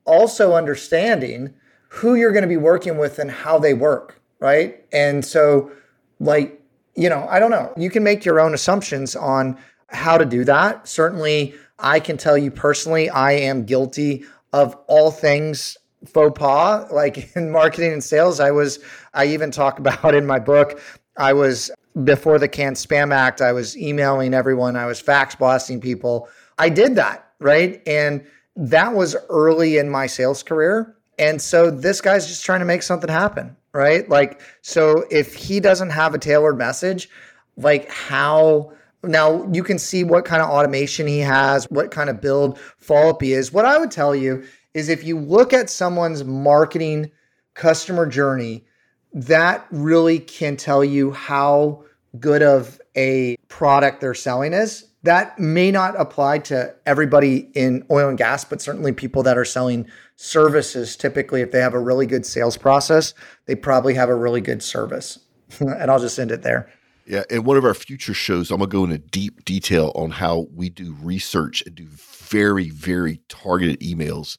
also 0.09 0.53
understanding 0.53 1.53
who 1.87 2.15
you're 2.15 2.31
going 2.31 2.43
to 2.43 2.47
be 2.47 2.57
working 2.57 2.97
with 2.97 3.19
and 3.19 3.29
how 3.29 3.59
they 3.59 3.73
work, 3.73 4.21
right? 4.39 4.83
And 4.91 5.23
so, 5.23 5.71
like, 6.19 6.61
you 6.95 7.09
know, 7.09 7.25
I 7.29 7.39
don't 7.39 7.51
know. 7.51 7.71
You 7.77 7.89
can 7.89 8.03
make 8.03 8.25
your 8.25 8.39
own 8.39 8.53
assumptions 8.53 9.15
on 9.15 9.57
how 9.87 10.17
to 10.17 10.25
do 10.25 10.43
that. 10.45 10.87
Certainly, 10.87 11.55
I 11.77 11.99
can 11.99 12.17
tell 12.17 12.37
you 12.37 12.51
personally, 12.51 13.09
I 13.09 13.33
am 13.33 13.65
guilty 13.65 14.25
of 14.51 14.75
all 14.87 15.11
things 15.11 15.77
faux 16.05 16.37
pas. 16.37 16.91
Like 16.91 17.31
in 17.35 17.51
marketing 17.51 17.93
and 17.93 18.03
sales, 18.03 18.39
I 18.39 18.51
was, 18.51 18.79
I 19.13 19.25
even 19.25 19.51
talk 19.51 19.79
about 19.79 20.13
in 20.15 20.25
my 20.25 20.39
book, 20.39 20.81
I 21.17 21.33
was 21.33 21.71
before 22.03 22.39
the 22.39 22.47
CAN-SPAM 22.47 23.11
Act, 23.11 23.41
I 23.41 23.51
was 23.51 23.77
emailing 23.77 24.33
everyone, 24.33 24.75
I 24.75 24.85
was 24.85 24.99
fax 24.99 25.35
blasting 25.35 25.81
people. 25.81 26.29
I 26.57 26.69
did 26.69 26.95
that, 26.95 27.31
right? 27.39 27.81
And 27.87 28.25
that 28.59 28.93
was 28.93 29.15
early 29.29 29.77
in 29.77 29.89
my 29.89 30.05
sales 30.05 30.43
career. 30.43 30.95
And 31.17 31.41
so 31.41 31.71
this 31.71 32.01
guy's 32.01 32.27
just 32.27 32.45
trying 32.45 32.59
to 32.59 32.65
make 32.65 32.83
something 32.83 33.09
happen, 33.09 33.55
right? 33.73 34.07
Like, 34.09 34.41
so 34.61 35.05
if 35.09 35.33
he 35.33 35.61
doesn't 35.61 35.91
have 35.91 36.13
a 36.13 36.17
tailored 36.17 36.57
message, 36.57 37.09
like 37.55 37.89
how 37.89 38.73
now 39.01 39.49
you 39.51 39.63
can 39.63 39.79
see 39.79 40.03
what 40.03 40.25
kind 40.25 40.41
of 40.41 40.49
automation 40.49 41.07
he 41.07 41.19
has, 41.19 41.65
what 41.69 41.89
kind 41.89 42.09
of 42.09 42.19
build 42.19 42.59
follow 42.77 43.11
up 43.11 43.21
he 43.21 43.31
is. 43.31 43.53
What 43.53 43.63
I 43.63 43.77
would 43.77 43.91
tell 43.91 44.13
you 44.13 44.43
is 44.73 44.89
if 44.89 45.05
you 45.05 45.17
look 45.17 45.53
at 45.53 45.69
someone's 45.69 46.25
marketing 46.25 47.11
customer 47.53 48.05
journey, 48.05 48.65
that 49.13 49.65
really 49.71 50.19
can 50.19 50.57
tell 50.57 50.83
you 50.83 51.11
how 51.11 51.85
good 52.19 52.43
of 52.43 52.81
a 52.97 53.37
product 53.47 54.01
they're 54.01 54.13
selling 54.13 54.51
is 54.51 54.88
that 55.03 55.39
may 55.39 55.71
not 55.71 55.99
apply 55.99 56.39
to 56.39 56.75
everybody 56.85 57.49
in 57.53 57.85
oil 57.89 58.09
and 58.09 58.17
gas, 58.17 58.43
but 58.43 58.61
certainly 58.61 58.91
people 58.91 59.23
that 59.23 59.37
are 59.37 59.45
selling 59.45 59.87
services. 60.15 60.95
Typically, 60.97 61.41
if 61.41 61.51
they 61.51 61.59
have 61.59 61.73
a 61.73 61.79
really 61.79 62.05
good 62.05 62.25
sales 62.25 62.57
process, 62.57 63.13
they 63.45 63.55
probably 63.55 63.93
have 63.93 64.09
a 64.09 64.15
really 64.15 64.41
good 64.41 64.61
service. 64.61 65.19
and 65.59 65.89
I'll 65.89 65.99
just 65.99 66.19
end 66.19 66.31
it 66.31 66.41
there. 66.41 66.69
Yeah. 67.05 67.23
In 67.29 67.43
one 67.43 67.57
of 67.57 67.65
our 67.65 67.73
future 67.73 68.13
shows, 68.13 68.51
I'm 68.51 68.57
going 68.59 68.69
to 68.69 68.77
go 68.77 68.83
into 68.83 68.97
deep 68.99 69.43
detail 69.45 69.91
on 69.95 70.11
how 70.11 70.47
we 70.53 70.69
do 70.69 70.95
research 71.01 71.63
and 71.65 71.73
do 71.73 71.87
very, 71.87 72.69
very 72.69 73.21
targeted 73.29 73.79
emails. 73.79 74.37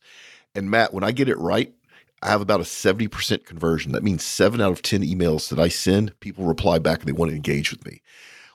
And 0.55 0.71
Matt, 0.71 0.95
when 0.95 1.03
I 1.03 1.11
get 1.11 1.29
it 1.29 1.39
right, 1.39 1.73
I 2.23 2.29
have 2.29 2.43
about 2.43 2.61
a 2.61 2.65
70% 2.65 3.45
conversion. 3.45 3.93
That 3.93 4.05
means 4.05 4.23
seven 4.23 4.61
out 4.61 4.73
of 4.73 4.83
10 4.83 5.03
emails 5.03 5.49
that 5.49 5.59
I 5.59 5.69
send, 5.69 6.19
people 6.21 6.45
reply 6.45 6.79
back 6.79 7.01
and 7.01 7.09
they 7.09 7.13
want 7.13 7.31
to 7.31 7.37
engage 7.37 7.73
with 7.73 7.85
me. 7.87 8.03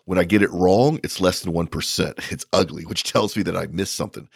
When 0.05 0.19
I 0.19 0.23
get 0.23 0.43
it 0.43 0.51
wrong, 0.51 0.99
it's 1.03 1.19
less 1.19 1.41
than 1.41 1.53
1%. 1.53 2.31
It's 2.31 2.45
ugly, 2.53 2.83
which 2.85 3.03
tells 3.03 3.35
me 3.35 3.43
that 3.43 3.57
I 3.57 3.67
missed 3.67 3.95
something. 3.95 4.29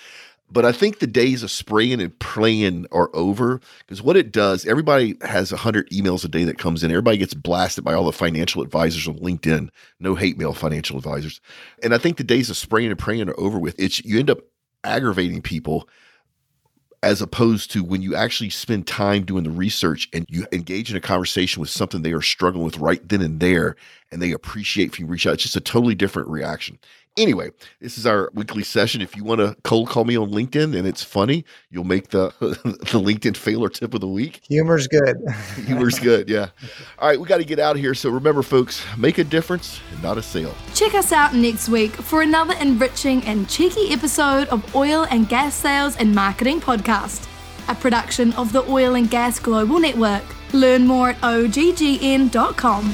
But 0.51 0.65
I 0.65 0.71
think 0.71 0.97
the 0.99 1.08
days 1.08 1.43
of 1.43 1.51
spraying 1.51 2.01
and 2.01 2.17
praying 2.17 2.88
are 2.91 3.12
over 3.13 3.62
because 3.79 4.01
what 4.01 4.17
it 4.17 4.32
does, 4.32 4.65
everybody 4.65 5.15
has 5.21 5.51
100 5.51 5.89
emails 5.91 6.25
a 6.25 6.27
day 6.27 6.43
that 6.43 6.58
comes 6.58 6.84
in. 6.84 6.89
Everybody 6.89 7.17
gets 7.17 7.36
blasted 7.36 7.84
by 7.84 7.93
all 7.93 8.05
the 8.05 8.12
financial 8.12 8.63
advisors 8.63 9.08
on 9.08 9.19
LinkedIn. 9.19 9.69
No 9.99 10.15
hate 10.15 10.39
mail 10.39 10.53
financial 10.53 10.97
advisors. 10.97 11.39
And 11.84 11.93
I 11.93 11.99
think 11.99 12.17
the 12.17 12.23
days 12.23 12.49
of 12.49 12.58
spraying 12.58 12.89
and 12.89 12.97
praying 12.97 13.29
are 13.29 13.39
over 13.39 13.60
with. 13.60 13.75
It's 13.77 14.03
you 14.03 14.17
end 14.17 14.32
up 14.32 14.39
aggravating 14.84 15.41
people 15.41 15.88
as 17.02 17.22
opposed 17.22 17.72
to 17.72 17.84
when 17.84 18.02
you 18.02 18.16
actually 18.16 18.50
spend 18.50 18.86
time 18.86 19.24
doing 19.24 19.44
the 19.44 19.50
research 19.50 20.10
and 20.14 20.26
you 20.28 20.46
engage 20.52 20.92
in 20.92 20.98
a 20.98 21.02
conversation 21.02 21.62
with 21.62 21.70
something 21.70 22.02
they 22.02 22.12
are 22.12 22.22
struggling 22.22 22.66
with 22.66 22.78
right 22.78 23.08
then 23.08 23.22
and 23.22 23.40
there 23.40 23.76
and 24.12 24.22
they 24.22 24.32
appreciate 24.32 24.90
if 24.90 25.00
you 25.00 25.06
reach 25.06 25.26
out. 25.26 25.36
It's 25.36 25.44
just 25.44 25.56
a 25.56 25.62
totally 25.62 25.96
different 25.96 26.28
reaction. 26.28 26.78
Anyway, 27.19 27.51
this 27.82 27.97
is 27.97 28.08
our 28.08 28.32
weekly 28.34 28.63
session. 28.63 29.01
If 29.01 29.13
you 29.13 29.25
want 29.25 29.41
to 29.41 29.53
cold 29.65 29.89
call 29.89 30.05
me 30.05 30.17
on 30.17 30.32
LinkedIn 30.32 30.73
and 30.73 30.88
it's 30.88 31.03
funny, 31.03 31.43
you'll 31.69 31.84
make 31.84 32.12
the 32.12 32.34
the 32.39 32.97
LinkedIn 32.97 33.36
failure 33.36 33.67
tip 33.67 33.93
of 33.93 33.99
the 33.99 34.08
week. 34.08 34.39
Humor's 34.47 34.88
good. 34.88 35.17
Humor's 35.65 35.99
good, 35.99 36.29
yeah. 36.29 36.47
All 36.97 37.10
right, 37.10 37.19
we 37.19 37.27
got 37.27 37.39
to 37.39 37.43
get 37.43 37.60
out 37.60 37.75
of 37.75 37.82
here. 37.82 37.93
So 37.93 38.10
remember, 38.10 38.41
folks, 38.41 38.82
make 38.97 39.17
a 39.17 39.25
difference 39.25 39.82
and 39.91 40.01
not 40.01 40.17
a 40.17 40.21
sale. 40.21 40.55
Check 40.73 40.95
us 40.95 41.12
out 41.12 41.36
next 41.36 41.67
week 41.67 41.91
for 41.91 42.21
another 42.21 42.53
enriching 42.62 43.21
and 43.25 43.49
cheeky 43.49 43.91
episode 43.91 44.47
of 44.47 44.73
Oil 44.73 45.05
and 45.12 45.27
Gas 45.27 45.55
Sales 45.55 45.97
and 45.97 46.15
Marketing 46.15 46.62
Podcast, 46.62 47.27
a 47.67 47.75
production 47.75 48.32
of 48.34 48.53
the 48.53 48.63
Oil 48.71 48.95
and 48.95 49.12
Gas 49.12 49.39
Global 49.39 49.77
Network. 49.77 50.23
Learn 50.53 50.88
more 50.88 51.10
at 51.10 51.17
oggn.com. 51.17 52.93